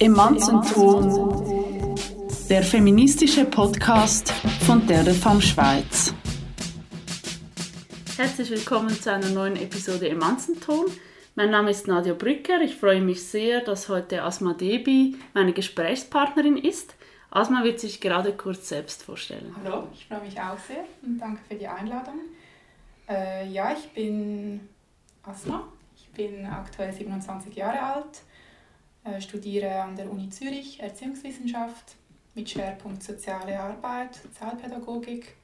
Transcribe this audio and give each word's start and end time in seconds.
Emanzenton, 0.00 1.96
der 2.48 2.62
feministische 2.62 3.44
Podcast 3.44 4.30
von 4.64 4.86
der 4.86 5.04
Femme 5.06 5.42
Schweiz. 5.42 6.14
Herzlich 8.16 8.48
willkommen 8.50 8.90
zu 8.90 9.12
einer 9.12 9.28
neuen 9.30 9.56
Episode 9.56 10.08
Emanzenton. 10.08 10.84
Mein 11.34 11.50
Name 11.50 11.72
ist 11.72 11.88
Nadia 11.88 12.14
Brücker. 12.14 12.60
Ich 12.60 12.76
freue 12.76 13.00
mich 13.00 13.26
sehr, 13.26 13.60
dass 13.60 13.88
heute 13.88 14.22
Asma 14.22 14.54
Debi 14.54 15.16
meine 15.34 15.52
Gesprächspartnerin 15.52 16.58
ist. 16.58 16.94
Asma 17.32 17.64
wird 17.64 17.80
sich 17.80 18.00
gerade 18.00 18.34
kurz 18.34 18.68
selbst 18.68 19.02
vorstellen. 19.02 19.52
Hallo, 19.64 19.88
ich 19.92 20.06
freue 20.06 20.20
mich 20.20 20.40
auch 20.40 20.58
sehr 20.68 20.84
und 21.02 21.18
danke 21.18 21.40
für 21.48 21.56
die 21.56 21.66
Einladung. 21.66 22.20
Äh, 23.08 23.48
ja, 23.48 23.72
ich 23.72 23.88
bin 23.88 24.60
Asma. 25.24 25.66
Ich 25.96 26.08
bin 26.10 26.46
aktuell 26.46 26.92
27 26.92 27.56
Jahre 27.56 27.82
alt 27.82 28.22
studiere 29.20 29.82
an 29.82 29.96
der 29.96 30.10
Uni 30.10 30.28
Zürich 30.28 30.80
Erziehungswissenschaft 30.80 31.96
mit 32.34 32.50
Schwerpunkt 32.50 33.02
soziale 33.02 33.58
Arbeit, 33.58 34.14
Sozialpädagogik. 34.14 35.34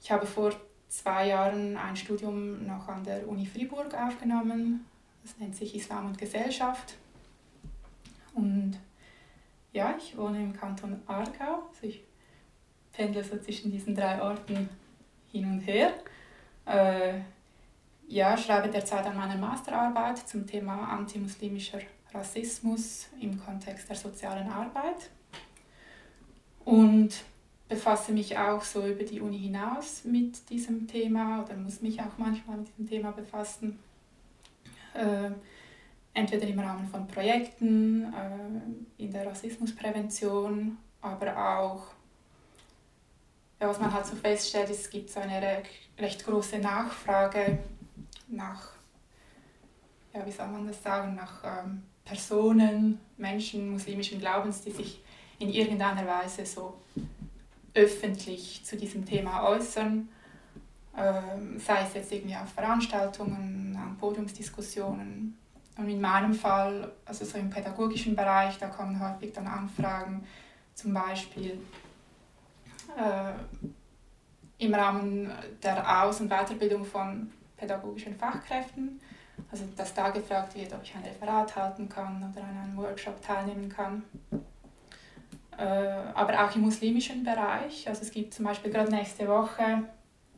Ich 0.00 0.10
habe 0.10 0.26
vor 0.26 0.52
zwei 0.88 1.28
Jahren 1.28 1.76
ein 1.76 1.96
Studium 1.96 2.66
noch 2.66 2.88
an 2.88 3.04
der 3.04 3.28
Uni 3.28 3.46
Fribourg 3.46 3.92
aufgenommen. 3.94 4.86
Das 5.22 5.36
nennt 5.38 5.56
sich 5.56 5.74
Islam 5.74 6.06
und 6.06 6.18
Gesellschaft. 6.18 6.94
Und 8.34 8.78
ja, 9.72 9.94
ich 9.98 10.16
wohne 10.16 10.42
im 10.42 10.52
Kanton 10.52 11.02
Aargau. 11.06 11.68
Also 11.68 11.86
ich 11.86 12.02
pendle 12.92 13.22
so 13.24 13.38
zwischen 13.38 13.70
diesen 13.70 13.94
drei 13.94 14.22
Orten 14.22 14.68
hin 15.32 15.44
und 15.44 15.60
her. 15.60 15.92
Äh, 16.64 17.20
ja, 18.08 18.38
schreibe 18.38 18.68
derzeit 18.68 19.04
an 19.06 19.16
meiner 19.16 19.36
Masterarbeit 19.36 20.18
zum 20.18 20.46
Thema 20.46 20.88
antimuslimischer 20.88 21.80
Rassismus 22.16 23.06
im 23.20 23.42
Kontext 23.44 23.88
der 23.88 23.96
sozialen 23.96 24.48
Arbeit 24.48 25.10
und 26.64 27.14
befasse 27.68 28.12
mich 28.12 28.36
auch 28.38 28.62
so 28.62 28.86
über 28.86 29.04
die 29.04 29.20
Uni 29.20 29.38
hinaus 29.38 30.04
mit 30.04 30.48
diesem 30.50 30.86
Thema 30.86 31.42
oder 31.42 31.56
muss 31.56 31.80
mich 31.80 32.00
auch 32.00 32.16
manchmal 32.16 32.58
mit 32.58 32.68
diesem 32.68 32.88
Thema 32.88 33.10
befassen. 33.10 33.78
Äh, 34.94 35.30
entweder 36.14 36.46
im 36.46 36.58
Rahmen 36.58 36.88
von 36.88 37.06
Projekten, 37.06 38.04
äh, 38.04 39.02
in 39.02 39.12
der 39.12 39.26
Rassismusprävention, 39.26 40.78
aber 41.02 41.36
auch, 41.36 41.86
ja, 43.60 43.68
was 43.68 43.78
man 43.80 43.92
halt 43.92 44.06
so 44.06 44.16
feststellt, 44.16 44.70
es 44.70 44.88
gibt 44.88 45.10
so 45.10 45.20
eine 45.20 45.62
recht, 45.98 46.24
große 46.24 46.58
Nachfrage 46.58 47.58
nach, 48.28 48.70
ja, 50.14 50.24
wie 50.24 50.32
soll 50.32 50.48
man 50.48 50.66
das 50.66 50.82
sagen, 50.82 51.14
nach 51.14 51.42
ähm, 51.44 51.82
Personen, 52.06 53.00
Menschen 53.18 53.72
muslimischen 53.72 54.18
Glaubens, 54.20 54.62
die 54.62 54.70
sich 54.70 55.02
in 55.38 55.50
irgendeiner 55.50 56.06
Weise 56.06 56.46
so 56.46 56.74
öffentlich 57.74 58.64
zu 58.64 58.76
diesem 58.76 59.04
Thema 59.04 59.46
äußern, 59.48 60.08
ähm, 60.96 61.58
sei 61.58 61.82
es 61.82 61.94
jetzt 61.94 62.12
irgendwie 62.12 62.36
auf 62.36 62.48
Veranstaltungen, 62.48 63.76
an 63.78 63.98
Podiumsdiskussionen. 63.98 65.36
Und 65.76 65.88
in 65.90 66.00
meinem 66.00 66.32
Fall, 66.32 66.90
also 67.04 67.26
so 67.26 67.36
im 67.36 67.50
pädagogischen 67.50 68.16
Bereich, 68.16 68.56
da 68.58 68.68
kommen 68.68 68.98
häufig 68.98 69.34
dann 69.34 69.46
Anfragen, 69.46 70.24
zum 70.74 70.94
Beispiel 70.94 71.58
äh, 72.96 73.32
im 74.64 74.72
Rahmen 74.72 75.30
der 75.62 76.02
Aus- 76.02 76.20
und 76.20 76.30
Weiterbildung 76.30 76.84
von 76.84 77.30
pädagogischen 77.58 78.16
Fachkräften 78.16 79.00
also 79.50 79.64
dass 79.76 79.94
da 79.94 80.10
gefragt 80.10 80.54
wird, 80.54 80.72
ob 80.72 80.82
ich 80.82 80.94
ein 80.94 81.02
Referat 81.02 81.54
halten 81.56 81.88
kann 81.88 82.16
oder 82.16 82.44
an 82.44 82.58
einem 82.58 82.76
Workshop 82.76 83.20
teilnehmen 83.22 83.68
kann. 83.68 84.02
Äh, 85.58 85.62
aber 85.62 86.44
auch 86.44 86.54
im 86.54 86.62
muslimischen 86.62 87.24
Bereich. 87.24 87.88
Also 87.88 88.02
es 88.02 88.10
gibt 88.10 88.34
zum 88.34 88.44
Beispiel 88.44 88.70
gerade 88.70 88.90
nächste 88.90 89.26
Woche 89.26 89.84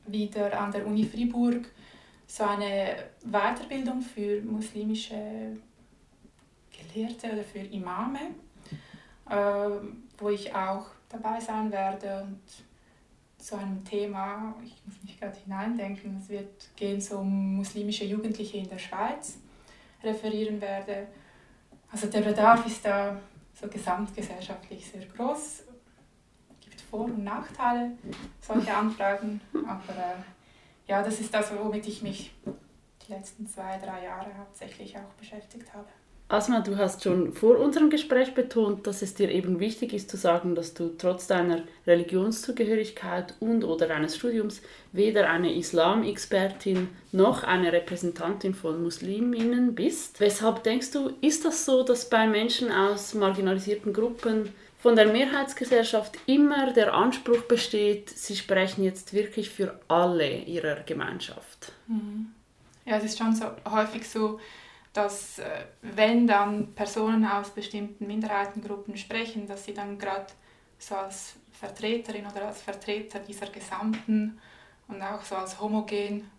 wieder 0.06 0.58
an 0.58 0.70
der 0.70 0.86
Uni 0.86 1.04
Fribourg 1.04 1.66
so 2.26 2.44
eine 2.44 2.96
Weiterbildung 3.24 4.02
für 4.02 4.42
muslimische 4.42 5.56
Gelehrte 6.70 7.32
oder 7.32 7.42
für 7.42 7.58
Imame, 7.58 8.20
äh, 9.28 9.70
wo 10.18 10.28
ich 10.28 10.54
auch 10.54 10.86
dabei 11.08 11.40
sein 11.40 11.72
werde 11.72 12.22
und 12.22 12.40
zu 13.48 13.56
einem 13.56 13.82
Thema, 13.82 14.54
ich 14.62 14.74
muss 14.84 15.02
mich 15.02 15.18
gerade 15.18 15.38
hineindenken, 15.38 16.18
es 16.18 16.28
wird 16.28 16.68
gehen 16.76 17.00
so 17.00 17.20
um 17.20 17.56
muslimische 17.56 18.04
Jugendliche 18.04 18.58
in 18.58 18.68
der 18.68 18.78
Schweiz, 18.78 19.38
referieren 20.02 20.60
werde. 20.60 21.06
Also 21.90 22.08
der 22.08 22.20
Bedarf 22.20 22.66
ist 22.66 22.84
da 22.84 23.18
so 23.58 23.66
gesamtgesellschaftlich 23.66 24.86
sehr 24.86 25.06
groß. 25.06 25.62
Es 26.50 26.60
gibt 26.60 26.78
Vor- 26.82 27.06
und 27.06 27.24
Nachteile 27.24 27.92
solche 28.42 28.74
Anfragen, 28.74 29.40
aber 29.54 29.96
äh, 29.96 30.86
ja, 30.86 31.02
das 31.02 31.18
ist 31.18 31.32
das, 31.32 31.50
womit 31.56 31.88
ich 31.88 32.02
mich 32.02 32.34
die 33.06 33.12
letzten 33.12 33.46
zwei, 33.46 33.78
drei 33.78 34.04
Jahre 34.04 34.36
hauptsächlich 34.36 34.94
auch 34.98 35.14
beschäftigt 35.18 35.72
habe. 35.72 35.88
Asma, 36.30 36.60
du 36.60 36.76
hast 36.76 37.02
schon 37.02 37.32
vor 37.32 37.58
unserem 37.58 37.88
Gespräch 37.88 38.34
betont, 38.34 38.86
dass 38.86 39.00
es 39.00 39.14
dir 39.14 39.30
eben 39.30 39.60
wichtig 39.60 39.94
ist 39.94 40.10
zu 40.10 40.18
sagen, 40.18 40.54
dass 40.54 40.74
du 40.74 40.90
trotz 40.98 41.26
deiner 41.26 41.62
Religionszugehörigkeit 41.86 43.32
und 43.40 43.64
oder 43.64 43.86
deines 43.86 44.16
Studiums 44.16 44.60
weder 44.92 45.30
eine 45.30 45.54
Islam-Expertin 45.54 46.88
noch 47.12 47.44
eine 47.44 47.72
Repräsentantin 47.72 48.52
von 48.52 48.82
Musliminnen 48.82 49.74
bist. 49.74 50.20
Weshalb 50.20 50.64
denkst 50.64 50.90
du, 50.90 51.14
ist 51.22 51.46
das 51.46 51.64
so, 51.64 51.82
dass 51.82 52.10
bei 52.10 52.26
Menschen 52.26 52.70
aus 52.70 53.14
marginalisierten 53.14 53.94
Gruppen 53.94 54.50
von 54.78 54.96
der 54.96 55.06
Mehrheitsgesellschaft 55.06 56.18
immer 56.26 56.74
der 56.74 56.92
Anspruch 56.92 57.44
besteht, 57.44 58.10
sie 58.10 58.36
sprechen 58.36 58.84
jetzt 58.84 59.14
wirklich 59.14 59.48
für 59.48 59.80
alle 59.88 60.40
ihrer 60.40 60.80
Gemeinschaft? 60.80 61.72
Mhm. 61.86 62.32
Ja, 62.84 62.98
es 62.98 63.04
ist 63.04 63.18
schon 63.18 63.34
so 63.34 63.46
häufig 63.70 64.06
so, 64.06 64.38
dass 64.92 65.38
äh, 65.38 65.64
wenn 65.82 66.26
dann 66.26 66.74
Personen 66.74 67.24
aus 67.24 67.50
bestimmten 67.50 68.06
Minderheitengruppen 68.06 68.96
sprechen, 68.96 69.46
dass 69.46 69.64
sie 69.64 69.74
dann 69.74 69.98
gerade 69.98 70.26
so 70.78 70.94
als 70.94 71.36
Vertreterin 71.52 72.26
oder 72.26 72.46
als 72.46 72.62
Vertreter 72.62 73.18
dieser 73.18 73.46
gesamten 73.46 74.40
und 74.86 75.02
auch 75.02 75.22
so 75.22 75.36
als 75.36 75.60
homogen 75.60 76.30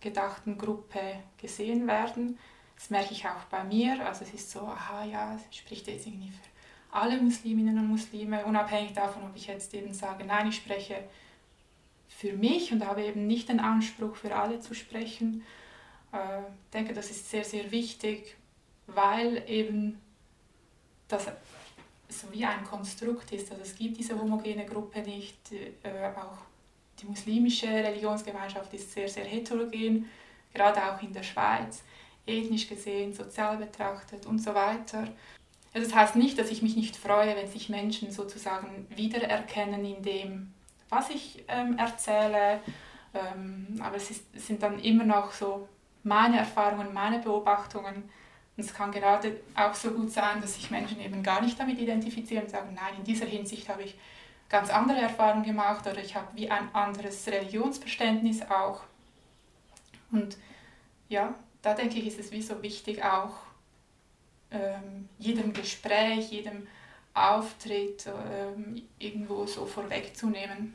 gedachten 0.00 0.58
Gruppe 0.58 1.00
gesehen 1.40 1.86
werden. 1.86 2.38
Das 2.76 2.90
merke 2.90 3.12
ich 3.12 3.24
auch 3.26 3.44
bei 3.50 3.64
mir. 3.64 4.04
Also 4.06 4.24
es 4.24 4.34
ist 4.34 4.50
so, 4.50 4.60
aha, 4.60 5.04
ja, 5.04 5.38
spricht 5.50 5.86
jetzt 5.86 6.06
irgendwie 6.06 6.28
für 6.28 6.54
alle 6.90 7.20
Musliminnen 7.20 7.78
und 7.78 7.88
Muslime, 7.88 8.44
unabhängig 8.44 8.92
davon, 8.92 9.24
ob 9.24 9.34
ich 9.34 9.46
jetzt 9.46 9.72
eben 9.74 9.92
sage, 9.94 10.24
nein, 10.24 10.48
ich 10.48 10.56
spreche 10.56 10.96
für 12.08 12.34
mich 12.34 12.72
und 12.72 12.86
habe 12.86 13.02
eben 13.02 13.26
nicht 13.26 13.48
den 13.48 13.60
Anspruch, 13.60 14.14
für 14.16 14.34
alle 14.34 14.60
zu 14.60 14.74
sprechen 14.74 15.42
äh, 16.14 16.42
denke, 16.72 16.94
das 16.94 17.10
ist 17.10 17.28
sehr, 17.28 17.44
sehr 17.44 17.70
wichtig, 17.72 18.36
weil 18.86 19.42
eben 19.48 20.00
das 21.08 21.26
so 22.08 22.32
wie 22.32 22.44
ein 22.44 22.62
Konstrukt 22.64 23.32
ist. 23.32 23.50
Also 23.50 23.62
es 23.62 23.74
gibt 23.74 23.98
diese 23.98 24.18
homogene 24.18 24.64
Gruppe 24.64 25.00
nicht, 25.00 25.52
äh, 25.52 26.06
auch 26.16 26.38
die 27.00 27.06
muslimische 27.06 27.66
Religionsgemeinschaft 27.66 28.72
ist 28.72 28.92
sehr, 28.92 29.08
sehr 29.08 29.24
heterogen, 29.24 30.08
gerade 30.52 30.80
auch 30.84 31.02
in 31.02 31.12
der 31.12 31.24
Schweiz, 31.24 31.82
ethnisch 32.24 32.68
gesehen, 32.68 33.12
sozial 33.12 33.56
betrachtet 33.56 34.26
und 34.26 34.38
so 34.38 34.54
weiter. 34.54 35.08
das 35.72 35.92
heißt 35.92 36.14
nicht, 36.14 36.38
dass 36.38 36.50
ich 36.50 36.62
mich 36.62 36.76
nicht 36.76 36.96
freue, 36.96 37.34
wenn 37.34 37.48
sich 37.50 37.68
Menschen 37.68 38.12
sozusagen 38.12 38.86
wiedererkennen 38.90 39.84
in 39.84 40.02
dem, 40.02 40.54
was 40.88 41.10
ich 41.10 41.42
ähm, 41.48 41.76
erzähle, 41.76 42.60
ähm, 43.12 43.80
aber 43.82 43.96
es, 43.96 44.12
ist, 44.12 44.24
es 44.32 44.46
sind 44.46 44.62
dann 44.62 44.78
immer 44.78 45.04
noch 45.04 45.32
so 45.32 45.68
meine 46.04 46.38
Erfahrungen, 46.38 46.94
meine 46.94 47.18
Beobachtungen. 47.18 48.08
Und 48.56 48.64
es 48.64 48.72
kann 48.72 48.92
gerade 48.92 49.40
auch 49.56 49.74
so 49.74 49.90
gut 49.90 50.12
sein, 50.12 50.40
dass 50.40 50.54
sich 50.54 50.70
Menschen 50.70 51.00
eben 51.00 51.22
gar 51.22 51.42
nicht 51.42 51.58
damit 51.58 51.78
identifizieren 51.78 52.44
und 52.44 52.50
sagen, 52.50 52.74
nein, 52.74 52.94
in 52.98 53.04
dieser 53.04 53.26
Hinsicht 53.26 53.68
habe 53.68 53.82
ich 53.82 53.96
ganz 54.48 54.70
andere 54.70 54.98
Erfahrungen 54.98 55.44
gemacht 55.44 55.86
oder 55.86 55.98
ich 55.98 56.14
habe 56.14 56.28
wie 56.34 56.50
ein 56.50 56.72
anderes 56.72 57.26
Religionsverständnis 57.26 58.42
auch. 58.42 58.82
Und 60.12 60.36
ja, 61.08 61.34
da 61.62 61.74
denke 61.74 61.98
ich, 61.98 62.06
ist 62.06 62.20
es 62.20 62.30
wie 62.30 62.42
so 62.42 62.62
wichtig 62.62 63.02
auch 63.02 63.34
ähm, 64.50 65.08
jedem 65.18 65.52
Gespräch, 65.52 66.30
jedem 66.30 66.66
Auftritt 67.14 68.06
ähm, 68.06 68.82
irgendwo 68.98 69.46
so 69.46 69.66
vorwegzunehmen. 69.66 70.74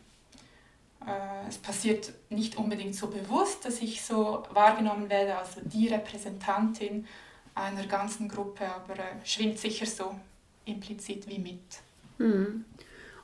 Äh, 1.05 1.47
es 1.47 1.57
passiert 1.57 2.11
nicht 2.29 2.57
unbedingt 2.57 2.95
so 2.95 3.07
bewusst, 3.07 3.65
dass 3.65 3.81
ich 3.81 4.01
so 4.01 4.43
wahrgenommen 4.51 5.09
werde, 5.09 5.37
also 5.37 5.61
die 5.63 5.87
Repräsentantin 5.87 7.07
einer 7.55 7.85
ganzen 7.87 8.27
Gruppe, 8.27 8.65
aber 8.65 8.95
äh, 8.95 9.25
schwingt 9.25 9.59
sicher 9.59 9.85
so 9.85 10.15
implizit 10.65 11.27
wie 11.27 11.39
mit. 11.39 11.59
Mhm. 12.17 12.65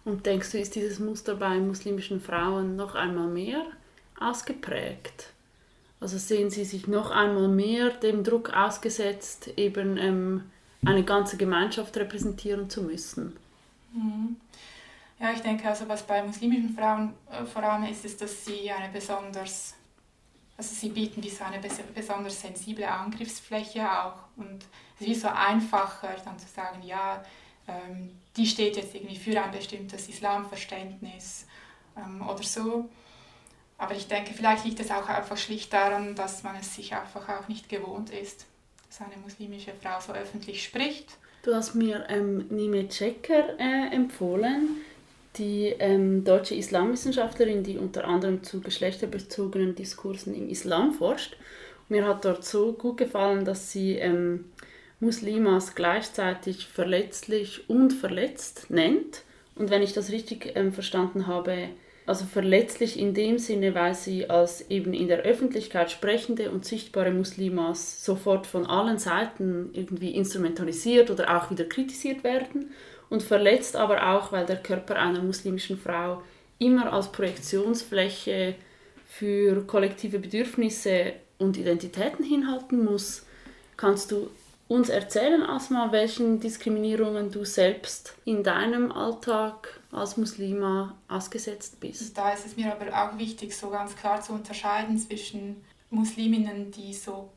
Und 0.04 0.26
denkst 0.26 0.52
du, 0.52 0.60
ist 0.60 0.76
dieses 0.76 1.00
Muster 1.00 1.36
bei 1.36 1.58
muslimischen 1.58 2.22
Frauen 2.22 2.76
noch 2.76 2.96
einmal 2.96 3.28
mehr 3.28 3.66
ausgeprägt? 4.20 5.32
Also 6.00 6.18
sehen 6.18 6.52
sie 6.52 6.66
sich 6.66 6.88
noch 6.88 7.10
einmal 7.10 7.48
mehr 7.48 7.90
dem 7.90 8.24
Druck 8.24 8.54
ausgesetzt, 8.54 9.50
eben 9.58 9.98
ähm, 9.98 10.44
eine 10.86 11.04
ganze 11.04 11.38
Gemeinschaft 11.38 11.98
repräsentieren 11.98 12.70
zu 12.70 12.84
müssen. 12.84 13.36
Mhm. 13.94 14.36
Ja, 15.20 15.32
ich 15.32 15.42
denke, 15.42 15.68
also 15.68 15.88
was 15.88 16.04
bei 16.04 16.22
muslimischen 16.24 16.76
Frauen 16.76 17.14
äh, 17.32 17.46
vor 17.46 17.64
allem 17.64 17.86
ist, 17.90 18.04
ist, 18.04 18.22
dass 18.22 18.46
sie 18.46 18.70
eine 18.70 18.92
besonders, 18.92 19.76
also 20.58 20.76
sie 20.76 20.90
bieten 20.90 21.24
wie 21.24 21.32
eine 21.42 21.62
besonders 21.94 22.42
sensible 22.42 22.88
Angriffsfläche 22.88 23.90
auch 23.90 24.18
und 24.36 24.66
es 25.00 25.08
ist 25.08 25.22
so 25.22 25.30
einfacher 25.30 26.16
dann 26.24 26.38
zu 26.38 26.48
sagen, 26.48 26.82
ja, 26.84 27.24
ähm, 27.68 28.12
die 28.36 28.46
steht 28.46 28.76
jetzt 28.76 28.94
irgendwie 28.94 29.16
für 29.16 29.42
ein 29.42 29.52
bestimmtes 29.52 30.08
Islamverständnis 30.10 31.46
ähm, 31.98 32.28
oder 32.28 32.44
so. 32.44 32.90
Aber 33.78 33.94
ich 33.96 34.08
denke, 34.08 34.34
vielleicht 34.34 34.66
liegt 34.66 34.80
es 34.80 34.92
auch 34.92 35.08
einfach 35.10 35.38
schlicht 35.38 35.74
daran, 35.74 36.16
dass 36.16 36.44
man 36.44 36.56
es 36.56 36.76
sich 36.76 36.96
einfach 36.96 37.28
auch 37.28 37.48
nicht 37.48 37.68
gewohnt 37.68 38.10
ist, 38.10 38.46
dass 38.88 39.02
eine 39.02 39.18
muslimische 39.22 39.74
Frau 39.82 40.00
so 40.00 40.14
öffentlich 40.14 40.64
spricht. 40.64 41.18
Du 41.44 41.54
hast 41.54 41.76
mir 41.76 42.06
ähm, 42.10 42.48
Nime 42.50 42.88
Checker 42.88 43.60
äh, 43.60 43.94
empfohlen, 43.94 44.82
die 45.38 45.74
ähm, 45.80 46.24
deutsche 46.24 46.56
Islamwissenschaftlerin, 46.56 47.64
die 47.64 47.78
unter 47.78 48.06
anderem 48.06 48.44
zu 48.44 48.62
geschlechterbezogenen 48.62 49.76
Diskursen 49.76 50.36
im 50.36 50.50
Islam 50.50 50.94
forscht. 50.94 51.38
Mir 51.90 52.08
hat 52.08 52.26
dort 52.26 52.44
so 52.44 52.74
gut 52.74 52.98
gefallen, 52.98 53.46
dass 53.46 53.72
sie 53.72 53.94
ähm, 53.94 54.46
Muslimas 55.00 55.76
gleichzeitig 55.76 56.68
verletzlich 56.68 57.70
und 57.70 57.94
verletzt 57.94 58.68
nennt. 58.70 59.24
Und 59.56 59.70
wenn 59.70 59.82
ich 59.82 59.94
das 59.94 60.12
richtig 60.12 60.54
ähm, 60.56 60.74
verstanden 60.74 61.28
habe, 61.28 61.70
also 62.08 62.26
verletzlich 62.26 63.00
in 63.00 63.14
dem 63.14 63.40
Sinne, 63.40 63.74
weil 63.74 63.96
sie 63.96 64.30
als 64.30 64.70
eben 64.70 64.94
in 64.94 65.08
der 65.08 65.20
Öffentlichkeit 65.20 65.90
sprechende 65.90 66.52
und 66.52 66.64
sichtbare 66.64 67.12
Muslimas 67.12 68.06
sofort 68.06 68.46
von 68.46 68.66
allen 68.66 69.00
Seiten 69.00 69.72
irgendwie 69.74 70.12
instrumentalisiert 70.12 71.10
oder 71.10 71.36
auch 71.36 71.50
wieder 71.50 71.66
kritisiert 71.66 72.24
werden. 72.24 72.72
Und 73.10 73.24
verletzt 73.24 73.76
aber 73.76 74.16
auch, 74.16 74.32
weil 74.32 74.46
der 74.46 74.62
Körper 74.62 74.96
einer 74.96 75.22
muslimischen 75.22 75.78
Frau 75.78 76.22
immer 76.58 76.92
als 76.92 77.12
Projektionsfläche 77.12 78.56
für 79.06 79.66
kollektive 79.68 80.20
Bedürfnisse 80.20 81.14
und 81.38 81.58
Identitäten 81.58 82.26
hinhalten 82.26 82.84
muss. 82.84 83.26
Kannst 83.78 84.12
du 84.12 84.30
uns 84.68 84.90
erzählen, 84.90 85.44
Asma, 85.44 85.92
welchen 85.92 86.40
Diskriminierungen 86.40 87.32
du 87.32 87.46
selbst 87.46 88.16
in 88.26 88.44
deinem 88.44 88.92
Alltag 88.92 89.80
als 89.92 90.18
Muslima 90.18 90.98
ausgesetzt 91.08 91.80
bist? 91.80 92.18
Da 92.18 92.32
ist 92.32 92.46
es 92.46 92.58
mir 92.58 92.72
aber 92.72 92.88
auch 92.92 93.18
wichtig, 93.18 93.56
so 93.56 93.70
ganz 93.70 93.96
klar 93.96 94.22
zu 94.22 94.34
unterscheiden 94.34 94.98
zwischen 94.98 95.64
Musliminnen, 95.90 96.72
die 96.72 96.94
so 96.94 97.30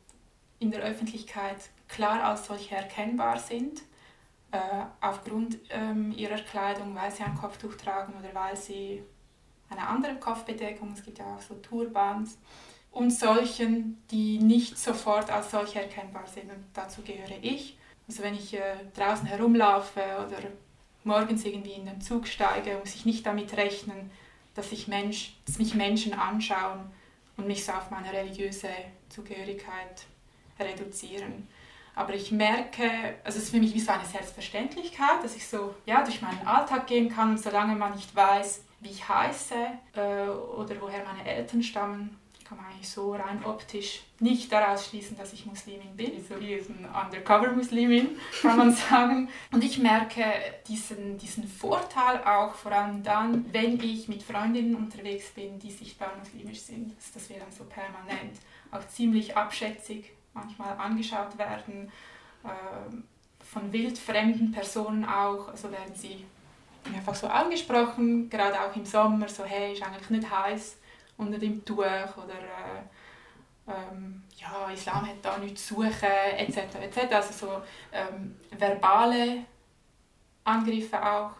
in 0.59 0.71
der 0.71 0.81
Öffentlichkeit 0.81 1.57
klar 1.87 2.23
als 2.23 2.47
solche 2.47 2.75
erkennbar 2.75 3.39
sind, 3.39 3.81
äh, 4.51 4.57
aufgrund 5.01 5.59
ähm, 5.69 6.11
ihrer 6.11 6.39
Kleidung, 6.39 6.95
weil 6.95 7.11
sie 7.11 7.23
ein 7.23 7.35
Kopftuch 7.35 7.75
tragen 7.75 8.13
oder 8.19 8.33
weil 8.33 8.55
sie 8.55 9.03
eine 9.69 9.87
andere 9.87 10.15
Kopfbedeckung, 10.15 10.93
es 10.93 11.03
gibt 11.03 11.19
ja 11.19 11.35
auch 11.35 11.41
so 11.41 11.55
Turbans, 11.55 12.37
und 12.91 13.11
solchen, 13.11 14.01
die 14.09 14.39
nicht 14.39 14.77
sofort 14.77 15.29
als 15.29 15.51
solche 15.51 15.81
erkennbar 15.81 16.25
sind. 16.25 16.51
Und 16.51 16.65
dazu 16.73 17.01
gehöre 17.03 17.37
ich. 17.41 17.77
Also 18.07 18.23
wenn 18.23 18.33
ich 18.33 18.55
äh, 18.55 18.77
draußen 18.95 19.27
herumlaufe 19.27 20.01
oder 20.25 20.49
morgens 21.03 21.45
irgendwie 21.45 21.73
in 21.73 21.85
den 21.85 22.01
Zug 22.01 22.27
steige, 22.27 22.77
muss 22.79 22.95
ich 22.95 23.05
nicht 23.05 23.25
damit 23.25 23.55
rechnen, 23.55 24.09
dass, 24.55 24.71
ich 24.71 24.87
Mensch, 24.87 25.35
dass 25.45 25.59
mich 25.59 25.75
Menschen 25.75 26.13
anschauen 26.13 26.91
und 27.37 27.47
mich 27.47 27.63
so 27.63 27.71
auf 27.71 27.91
meine 27.91 28.11
religiöse 28.11 28.69
Zugehörigkeit 29.09 30.05
reduzieren. 30.59 31.47
Aber 31.99 32.13
ich 32.13 32.31
merke, 32.31 32.89
also 33.25 33.39
es 33.39 33.43
ist 33.43 33.49
für 33.49 33.59
mich 33.59 33.73
wie 33.73 33.81
so 33.81 33.91
eine 33.91 34.05
Selbstverständlichkeit, 34.05 35.21
dass 35.21 35.35
ich 35.35 35.45
so 35.45 35.75
ja, 35.85 36.01
durch 36.01 36.21
meinen 36.21 36.47
Alltag 36.47 36.87
gehen 36.87 37.09
kann, 37.09 37.37
solange 37.37 37.75
man 37.75 37.93
nicht 37.93 38.15
weiß, 38.15 38.63
wie 38.79 38.91
ich 38.91 39.09
heiße 39.09 39.53
äh, 39.95 40.29
oder 40.29 40.79
woher 40.79 41.03
meine 41.03 41.29
Eltern 41.29 41.61
stammen, 41.61 42.17
kann 42.47 42.57
man 42.57 42.67
eigentlich 42.67 42.87
so 42.87 43.11
rein 43.11 43.43
optisch 43.43 44.03
nicht 44.19 44.49
daraus 44.49 44.87
schließen, 44.87 45.17
dass 45.17 45.33
ich 45.33 45.45
Muslimin 45.45 45.93
bin. 45.97 46.13
So 46.25 46.39
wie 46.39 46.53
eine 46.53 47.05
Undercover-Muslimin, 47.05 48.17
kann 48.41 48.57
man 48.57 48.71
sagen. 48.89 49.27
Und 49.51 49.61
ich 49.65 49.77
merke 49.77 50.23
diesen, 50.69 51.17
diesen 51.17 51.49
Vorteil 51.49 52.23
auch 52.23 52.55
vor 52.55 52.71
allem 52.71 53.03
dann, 53.03 53.45
wenn 53.51 53.77
ich 53.83 54.07
mit 54.07 54.23
Freundinnen 54.23 54.75
unterwegs 54.75 55.31
bin, 55.31 55.59
die 55.59 55.69
sichtbar 55.69 56.13
muslimisch 56.17 56.61
sind. 56.61 56.93
Dass 57.13 57.29
wir 57.29 57.39
dann 57.39 57.51
so 57.51 57.65
permanent 57.65 58.39
auch 58.71 58.87
ziemlich 58.87 59.35
abschätzig 59.35 60.13
manchmal 60.33 60.77
angeschaut 60.77 61.37
werden, 61.37 61.91
äh, 62.43 63.45
von 63.45 63.71
wildfremden 63.71 64.51
Personen 64.51 65.05
auch. 65.05 65.49
Also 65.49 65.71
werden 65.71 65.95
sie 65.95 66.25
einfach 66.93 67.15
so 67.15 67.27
angesprochen, 67.27 68.29
gerade 68.29 68.59
auch 68.59 68.75
im 68.75 68.85
Sommer, 68.85 69.27
so 69.27 69.43
hey, 69.43 69.73
ist 69.73 69.83
eigentlich 69.83 70.09
nicht 70.09 70.29
heiß 70.29 70.77
unter 71.17 71.37
dem 71.37 71.63
Tuch 71.65 71.77
oder 71.77 72.39
äh, 72.39 72.81
ähm, 73.67 74.23
ja, 74.37 74.69
Islam 74.71 75.07
hat 75.07 75.17
da 75.21 75.37
nichts 75.37 75.67
zu 75.67 75.75
suchen 75.75 76.09
etc. 76.37 76.57
etc. 76.81 77.13
Also 77.13 77.33
so 77.33 77.61
ähm, 77.91 78.35
verbale 78.57 79.45
Angriffe 80.43 81.03
auch. 81.03 81.31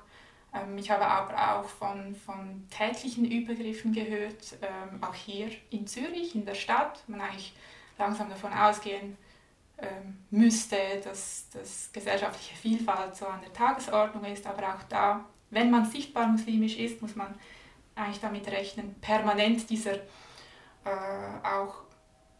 Ähm, 0.53 0.77
ich 0.77 0.91
habe 0.91 1.05
aber 1.05 1.59
auch 1.59 1.65
von, 1.65 2.15
von 2.15 2.67
tätlichen 2.69 3.25
Übergriffen 3.25 3.93
gehört, 3.93 4.57
ähm, 4.61 5.01
auch 5.03 5.13
hier 5.13 5.49
in 5.71 5.87
Zürich, 5.87 6.35
in 6.35 6.45
der 6.45 6.55
Stadt. 6.55 7.03
Man 7.07 7.21
eigentlich 7.21 7.53
langsam 7.99 8.29
davon 8.29 8.53
ausgehen 8.53 9.17
ähm, 9.77 10.17
müsste, 10.29 10.77
dass, 11.03 11.49
dass 11.51 11.89
gesellschaftliche 11.93 12.55
Vielfalt 12.55 13.15
so 13.15 13.25
an 13.27 13.41
der 13.41 13.53
Tagesordnung 13.53 14.25
ist, 14.25 14.45
aber 14.45 14.67
auch 14.67 14.83
da, 14.89 15.25
wenn 15.51 15.71
man 15.71 15.85
sichtbar 15.85 16.27
muslimisch 16.27 16.77
ist, 16.77 17.01
muss 17.01 17.15
man 17.15 17.33
eigentlich 17.95 18.19
damit 18.19 18.47
rechnen, 18.47 18.95
permanent 19.01 19.69
dieser 19.69 19.93
äh, 19.93 19.99
auch 21.43 21.75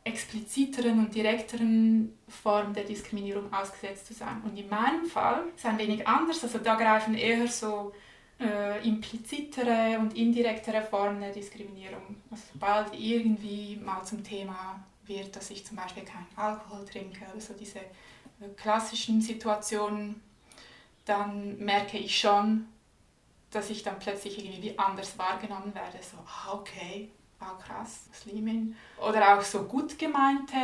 expliziteren 0.04 1.00
und 1.00 1.14
direkteren 1.14 2.18
Form 2.28 2.74
der 2.74 2.84
Diskriminierung 2.84 3.54
ausgesetzt 3.54 4.08
zu 4.08 4.14
sein. 4.14 4.42
Und 4.44 4.58
in 4.58 4.70
meinem 4.70 5.06
Fall 5.06 5.44
ist 5.56 5.60
es 5.60 5.66
ein 5.66 5.78
wenig 5.78 6.08
anders. 6.08 6.44
Also 6.44 6.58
da 6.60 6.76
greifen 6.76 7.16
eher 7.16 7.48
so 7.48 7.94
äh, 8.40 8.88
implizitere 8.88 9.98
und 10.00 10.16
indirektere 10.16 10.82
Formen 10.82 11.22
der 11.22 11.32
Diskriminierung. 11.32 12.16
Also 12.32 12.44
sobald 12.54 12.94
irgendwie 12.98 13.78
mal 13.84 14.04
zum 14.04 14.24
Thema 14.24 14.84
wird, 15.10 15.36
dass 15.36 15.50
ich 15.50 15.66
zum 15.66 15.76
Beispiel 15.76 16.04
keinen 16.04 16.28
Alkohol 16.38 16.86
trinke 16.86 17.26
oder 17.32 17.42
so 17.42 17.54
diese 17.54 17.80
äh, 17.80 18.48
klassischen 18.56 19.22
Situationen, 19.22 20.22
dann 21.04 21.58
merke 21.58 21.98
ich 21.98 22.18
schon, 22.18 22.68
dass 23.52 23.70
ich 23.70 23.84
dann 23.84 24.00
plötzlich 24.00 24.38
irgendwie 24.38 24.78
anders 24.78 25.18
wahrgenommen 25.18 25.74
werde. 25.76 25.98
So, 26.02 26.18
ah, 26.26 26.54
okay, 26.54 27.10
ah, 27.40 27.58
krass, 27.62 28.06
Muslimin. 28.10 28.76
Oder 28.98 29.38
auch 29.38 29.42
so 29.42 29.64
gut 29.64 29.98
gemeinte 29.98 30.56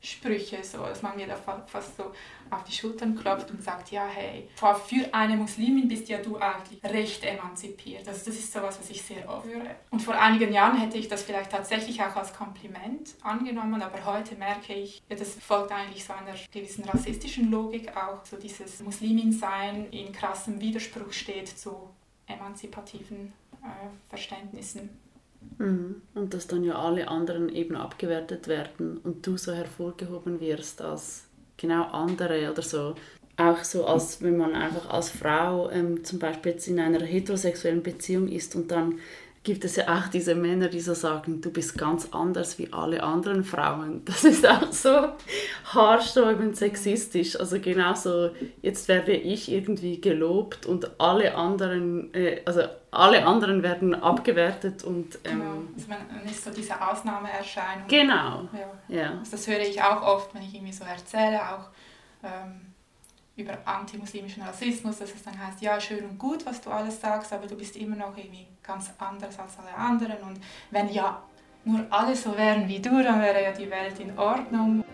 Sprüche, 0.00 0.62
so, 0.64 0.78
dass 0.78 1.02
man 1.02 1.16
mir 1.16 1.26
da 1.26 1.36
fast 1.66 1.96
so 1.96 2.12
auf 2.50 2.64
die 2.64 2.72
Schultern 2.72 3.14
klopft 3.14 3.50
und 3.50 3.62
sagt, 3.62 3.90
ja, 3.90 4.06
hey, 4.06 4.48
für 4.54 5.12
eine 5.12 5.36
Muslimin 5.36 5.88
bist 5.88 6.08
ja 6.08 6.18
du 6.18 6.36
eigentlich 6.38 6.82
recht 6.82 7.24
emanzipiert. 7.24 8.08
Also 8.08 8.30
das 8.30 8.36
ist 8.38 8.52
sowas, 8.52 8.78
was 8.80 8.90
ich 8.90 9.02
sehr 9.02 9.28
oft 9.28 9.46
höre. 9.46 9.76
Und 9.90 10.00
vor 10.00 10.14
einigen 10.14 10.52
Jahren 10.52 10.78
hätte 10.78 10.98
ich 10.98 11.08
das 11.08 11.22
vielleicht 11.22 11.50
tatsächlich 11.50 12.02
auch 12.02 12.16
als 12.16 12.32
Kompliment 12.32 13.14
angenommen, 13.22 13.82
aber 13.82 14.04
heute 14.04 14.36
merke 14.36 14.72
ich, 14.72 15.02
ja, 15.08 15.16
das 15.16 15.34
folgt 15.34 15.72
eigentlich 15.72 16.04
so 16.04 16.12
einer 16.12 16.34
gewissen 16.50 16.84
rassistischen 16.84 17.50
Logik 17.50 17.94
auch, 17.96 18.24
so 18.24 18.36
dieses 18.36 18.80
Muslimin-Sein 18.80 19.90
in 19.90 20.12
krassem 20.12 20.60
Widerspruch 20.60 21.12
steht 21.12 21.48
zu 21.48 21.90
emanzipativen 22.26 23.32
äh, 23.62 23.66
Verständnissen. 24.08 24.90
Mhm. 25.58 26.02
Und 26.14 26.34
dass 26.34 26.46
dann 26.46 26.64
ja 26.64 26.74
alle 26.76 27.08
anderen 27.08 27.48
eben 27.48 27.76
abgewertet 27.76 28.48
werden 28.48 28.98
und 28.98 29.26
du 29.26 29.36
so 29.36 29.52
hervorgehoben 29.52 30.40
wirst 30.40 30.82
als 30.82 31.24
genau 31.56 31.84
andere 31.84 32.50
oder 32.50 32.62
so. 32.62 32.94
Auch 33.36 33.64
so, 33.64 33.86
als 33.86 34.22
wenn 34.22 34.36
man 34.36 34.54
einfach 34.54 34.90
als 34.90 35.10
Frau 35.10 35.70
ähm, 35.70 36.04
zum 36.04 36.18
Beispiel 36.18 36.52
jetzt 36.52 36.68
in 36.68 36.78
einer 36.78 37.00
heterosexuellen 37.00 37.82
Beziehung 37.82 38.28
ist 38.28 38.54
und 38.54 38.70
dann 38.70 38.98
gibt 39.42 39.64
es 39.64 39.76
ja 39.76 39.88
auch 39.88 40.08
diese 40.08 40.34
Männer, 40.34 40.68
die 40.68 40.80
so 40.80 40.92
sagen, 40.92 41.40
du 41.40 41.50
bist 41.50 41.78
ganz 41.78 42.08
anders 42.12 42.58
wie 42.58 42.70
alle 42.72 43.02
anderen 43.02 43.42
Frauen. 43.42 44.02
Das 44.10 44.24
ist 44.24 44.46
auch 44.46 44.70
so 44.70 45.08
haarsträubend 45.72 46.56
sexistisch. 46.56 47.38
Also 47.40 47.58
genauso, 47.58 48.30
jetzt 48.60 48.88
werde 48.88 49.12
ich 49.12 49.50
irgendwie 49.50 50.00
gelobt 50.00 50.66
und 50.66 51.00
alle 51.00 51.34
anderen, 51.34 52.12
äh, 52.12 52.42
also 52.44 52.62
alle 52.90 53.24
anderen 53.24 53.62
werden 53.62 53.94
abgewertet 53.94 54.84
und... 54.84 55.18
Ähm, 55.24 55.38
genau. 55.38 55.62
also 55.74 55.88
man 55.88 56.24
ist 56.26 56.44
so 56.44 56.50
diese 56.50 56.74
Ausnahmeerscheinung. 56.80 57.86
Genau. 57.88 58.48
Ja. 58.52 58.70
ja. 58.88 59.18
Also 59.20 59.32
das 59.32 59.46
höre 59.46 59.60
ich 59.60 59.80
auch 59.80 60.02
oft, 60.02 60.34
wenn 60.34 60.42
ich 60.42 60.54
irgendwie 60.54 60.72
so 60.72 60.84
erzähle, 60.84 61.40
auch... 61.40 61.68
Ähm, 62.22 62.69
über 63.40 63.58
antimuslimischen 63.64 64.42
Rassismus, 64.42 64.98
dass 64.98 65.14
es 65.14 65.22
dann 65.22 65.38
heißt, 65.38 65.60
ja, 65.62 65.80
schön 65.80 66.04
und 66.04 66.18
gut, 66.18 66.44
was 66.46 66.60
du 66.60 66.70
alles 66.70 67.00
sagst, 67.00 67.32
aber 67.32 67.46
du 67.46 67.56
bist 67.56 67.76
immer 67.76 67.96
noch 67.96 68.16
irgendwie 68.16 68.46
ganz 68.62 68.90
anders 68.98 69.38
als 69.38 69.58
alle 69.58 69.74
anderen. 69.74 70.18
Und 70.22 70.40
wenn 70.70 70.88
ja 70.88 71.22
nur 71.64 71.84
alle 71.90 72.14
so 72.14 72.36
wären 72.36 72.68
wie 72.68 72.80
du, 72.80 73.02
dann 73.02 73.20
wäre 73.20 73.42
ja 73.42 73.52
die 73.52 73.70
Welt 73.70 73.98
in 73.98 74.18
Ordnung. 74.18 74.84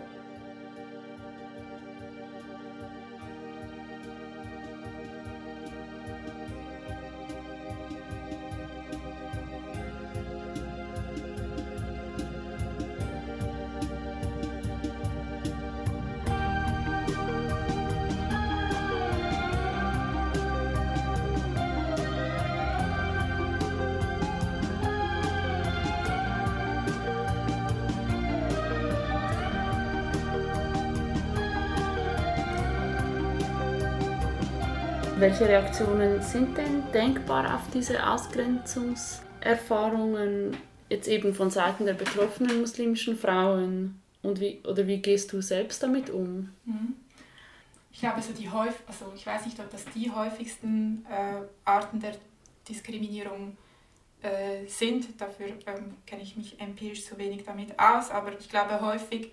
Welche 35.19 35.49
Reaktionen 35.49 36.21
sind 36.21 36.59
denn 36.59 36.83
denkbar 36.93 37.55
auf 37.55 37.63
diese 37.73 38.07
Ausgrenzungserfahrungen 38.07 40.55
jetzt 40.91 41.09
eben 41.09 41.35
von 41.35 41.51
Seiten 41.51 41.87
der 41.87 41.95
betroffenen 41.95 42.61
muslimischen 42.61 43.17
Frauen? 43.17 43.99
Und 44.23 44.41
wie, 44.41 44.61
oder 44.67 44.87
wie 44.87 44.99
gehst 44.99 45.33
du 45.33 45.41
selbst 45.41 45.83
damit 45.83 46.11
um? 46.11 46.51
Mhm. 46.67 46.97
Ich 47.91 48.01
glaube, 48.01 48.21
so 48.21 48.35
die 48.35 48.51
häufig, 48.51 48.83
also 48.87 49.11
ich 49.15 49.27
weiß 49.27 49.47
nicht, 49.47 49.59
ob 49.59 49.71
das 49.71 49.87
die 49.87 50.11
häufigsten 50.11 51.07
äh, 51.11 51.41
Arten 51.65 51.99
der 51.99 52.13
Diskriminierung 52.69 53.57
äh, 54.21 54.67
sind. 54.67 55.19
Dafür 55.19 55.47
ähm, 55.47 55.97
kenne 56.05 56.25
ich 56.25 56.37
mich 56.37 56.61
empirisch 56.61 57.07
zu 57.07 57.17
wenig 57.17 57.45
damit 57.45 57.79
aus. 57.79 58.11
Aber 58.11 58.39
ich 58.39 58.51
glaube, 58.51 58.83
häufig 58.83 59.33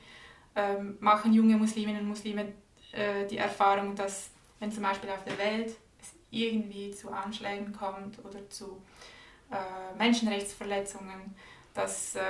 ähm, 0.55 0.95
machen 1.01 1.33
junge 1.33 1.57
Musliminnen 1.57 2.03
und 2.03 2.07
Muslime 2.07 2.53
äh, 2.93 3.27
die 3.29 3.37
Erfahrung, 3.37 3.95
dass 3.95 4.29
wenn 4.63 4.71
zum 4.71 4.83
Beispiel 4.83 5.09
auf 5.09 5.25
der 5.25 5.37
Welt 5.37 5.75
es 5.99 6.13
irgendwie 6.31 6.91
zu 6.91 7.11
Anschlägen 7.11 7.73
kommt 7.73 8.23
oder 8.23 8.49
zu 8.49 8.81
äh, 9.51 9.97
Menschenrechtsverletzungen, 9.97 11.35
dass 11.73 12.15
äh, 12.15 12.21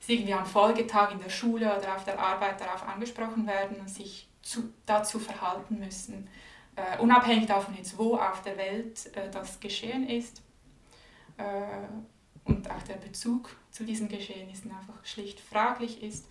sie 0.00 0.14
irgendwie 0.14 0.32
am 0.32 0.46
Folgetag 0.46 1.12
in 1.12 1.20
der 1.20 1.28
Schule 1.28 1.66
oder 1.66 1.94
auf 1.94 2.04
der 2.04 2.18
Arbeit 2.18 2.62
darauf 2.62 2.88
angesprochen 2.88 3.46
werden 3.46 3.78
und 3.78 3.90
sich 3.90 4.26
zu, 4.40 4.72
dazu 4.86 5.18
verhalten 5.18 5.80
müssen, 5.80 6.28
äh, 6.76 6.98
unabhängig 6.98 7.46
davon 7.46 7.76
jetzt, 7.76 7.98
wo 7.98 8.16
auf 8.16 8.40
der 8.42 8.56
Welt 8.56 9.14
äh, 9.14 9.30
das 9.30 9.60
geschehen 9.60 10.08
ist. 10.08 10.40
Äh, 11.36 11.44
und 12.44 12.70
auch 12.70 12.82
der 12.84 12.94
Bezug 12.94 13.54
zu 13.70 13.84
diesen 13.84 14.08
Geschehnissen 14.08 14.70
einfach 14.70 15.04
schlicht 15.04 15.40
fraglich 15.40 16.02
ist. 16.02 16.26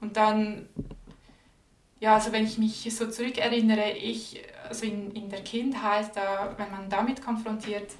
Und 0.00 0.16
dann 0.16 0.68
ja, 2.02 2.14
also 2.14 2.32
wenn 2.32 2.44
ich 2.44 2.58
mich 2.58 2.92
so 2.92 3.08
zurückerinnere, 3.08 3.92
ich, 3.92 4.42
also 4.68 4.84
in, 4.86 5.12
in 5.12 5.28
der 5.28 5.44
Kindheit, 5.44 6.10
da, 6.16 6.52
wenn 6.56 6.68
man 6.68 6.90
damit 6.90 7.22
konfrontiert 7.22 7.92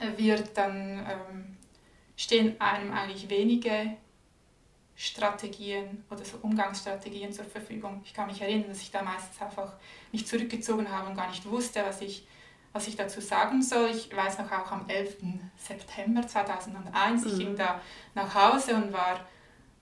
äh, 0.00 0.16
wird, 0.16 0.56
dann 0.56 1.04
ähm, 1.10 1.56
stehen 2.16 2.60
einem 2.60 2.92
eigentlich 2.92 3.28
wenige 3.28 3.96
Strategien 4.94 6.04
oder 6.08 6.24
so 6.24 6.36
Umgangsstrategien 6.40 7.32
zur 7.32 7.46
Verfügung. 7.46 8.00
Ich 8.04 8.14
kann 8.14 8.28
mich 8.28 8.40
erinnern, 8.40 8.68
dass 8.68 8.80
ich 8.80 8.92
da 8.92 9.02
meistens 9.02 9.42
einfach 9.42 9.72
mich 10.12 10.24
zurückgezogen 10.24 10.88
habe 10.92 11.10
und 11.10 11.16
gar 11.16 11.28
nicht 11.28 11.44
wusste, 11.44 11.82
was 11.84 12.00
ich, 12.00 12.24
was 12.72 12.86
ich 12.86 12.94
dazu 12.94 13.20
sagen 13.20 13.60
soll. 13.60 13.90
Ich 13.90 14.14
weiß 14.16 14.38
noch 14.38 14.52
auch 14.52 14.70
am 14.70 14.88
11. 14.88 15.16
September 15.56 16.24
2001, 16.24 17.24
mhm. 17.24 17.28
ich 17.28 17.38
ging 17.38 17.56
da 17.56 17.80
nach 18.14 18.32
Hause 18.36 18.76
und 18.76 18.92
war 18.92 19.26